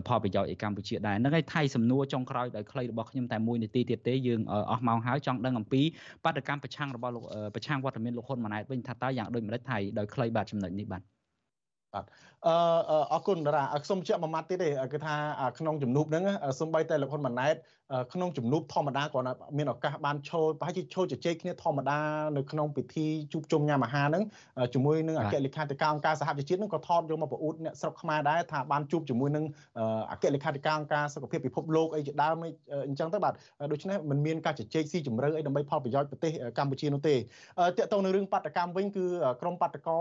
[0.08, 5.82] ផលប្រយោជន៍ឯកម្ពុជាដែរហ្នឹងហើយថៃសំណួរចុងក្រោយដោយខ្លីរបស់ខ្ញុំតែមួយនាទីទៀតទេយើងអស់ម៉ោងហើយចង់ដឹងអំពី
[6.24, 11.02] បដកម្មប្រឆាំងរបស់លោកប្រឆាំងវត្តមានលោកហ៊ុនម៉ាណែតវិញថាតើយ៉ាងដូចម្ដេចថៃដោយខ្លីបាទចំណុចនេះបាទ
[11.94, 12.04] បាទ
[12.48, 12.56] អឺ
[13.12, 15.14] អរគុណតារាខ្ញុំជែកមួយម៉ាត់ទៀតទេគឺថា
[15.58, 16.24] ក្នុងជំនួបហ្នឹង
[16.60, 17.54] សំបីតែលោកហ៊ុនម៉ាណែត
[18.12, 21.98] ក្នុងជំនួបធម្មតាគាត់មានឱកាសបានឈរប្រហែលជាឈរជជែកគ្នាធម្មតា
[22.36, 24.22] នៅក្នុងពិធីជួបជុំញ៉ាំអាហារហ្នឹង
[24.74, 29.44] ជាមួយនឹងអគ្គលេខាធិការអង្គការសហប្រជាជាតិហ្នឹងក៏ថតយកមកប្រអួតអ្នកស្រុកខ្មែរដែរថាបានជួបជាមួយនឹង
[30.12, 32.36] អគ្គលេខាធិការអង្គការសុខភាពពិភពលោកអីជាដើម
[32.88, 33.32] អញ្ចឹងទៅបាទ
[33.72, 37.18] ដូច្នេះมันមានការជជែកស៊ីជម្រៅអីដើម្បីផលប្រយោជន៍ប្រទេសកម្ពុជានោះទេត
[37.78, 39.06] កតទៅនឹងរឿងបាតកម្មវិញគឺ
[39.40, 39.98] ក្រមបាតកោ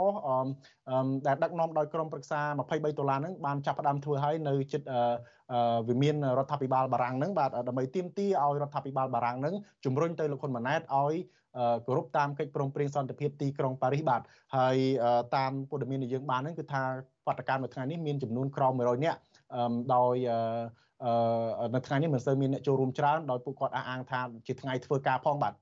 [1.28, 4.88] ដែលដឹកនាំដោយដោយក្រុមប្រឹក្សា23ដុល្លារហ្នឹងបានចាប់ផ្ដើមធ្វើឲ្យនៅចិត្ត
[5.90, 9.56] វិមានរដ្ឋាភិបាលបារាំងហ្នឹងបាទដើម្បីទាមទារឲ្យរដ្ឋាភិបាលបារាំងហ្នឹង
[9.86, 11.14] ជំរុញទៅលោកហ៊ុនម៉ាណែតឲ្យ
[11.86, 14.22] គោរពតាមកិច្ចព្រមព្រៀងសន្តិភាពទីក្រុងប៉ារីសបាទ
[14.58, 14.78] ហើយ
[15.36, 16.84] តាមព័ត៌មានដែលយើងបានហ្នឹងគឺថា
[17.28, 19.18] បដកម្មនៅថ្ងៃនេះមានចំនួនក្រោម100នាក់
[19.96, 20.16] ដោយ
[21.76, 25.54] នៅថ្ងៃនេះមិនសូវមានអ្នកចូលរួមច្រើនដោយពួកគាត់អះអាងថាជាថ្ងៃធ្វើការផងបាទ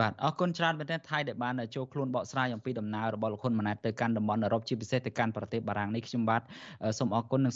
[0.00, 6.42] បាទអរគុណច្រើនមែនទែនថៃដែលបានចូលខ្លួនបកស្រាយអំពីដំណើររបស់លោកហ៊ុនម៉ាណែតទៅកាន់តំបន់អឺរ៉ុបជាពិសេសទៅកាន់ប្រទេសបារាំងនេះខ្ញុំបាទ
[6.98, 7.52] សូមអរគុណនិង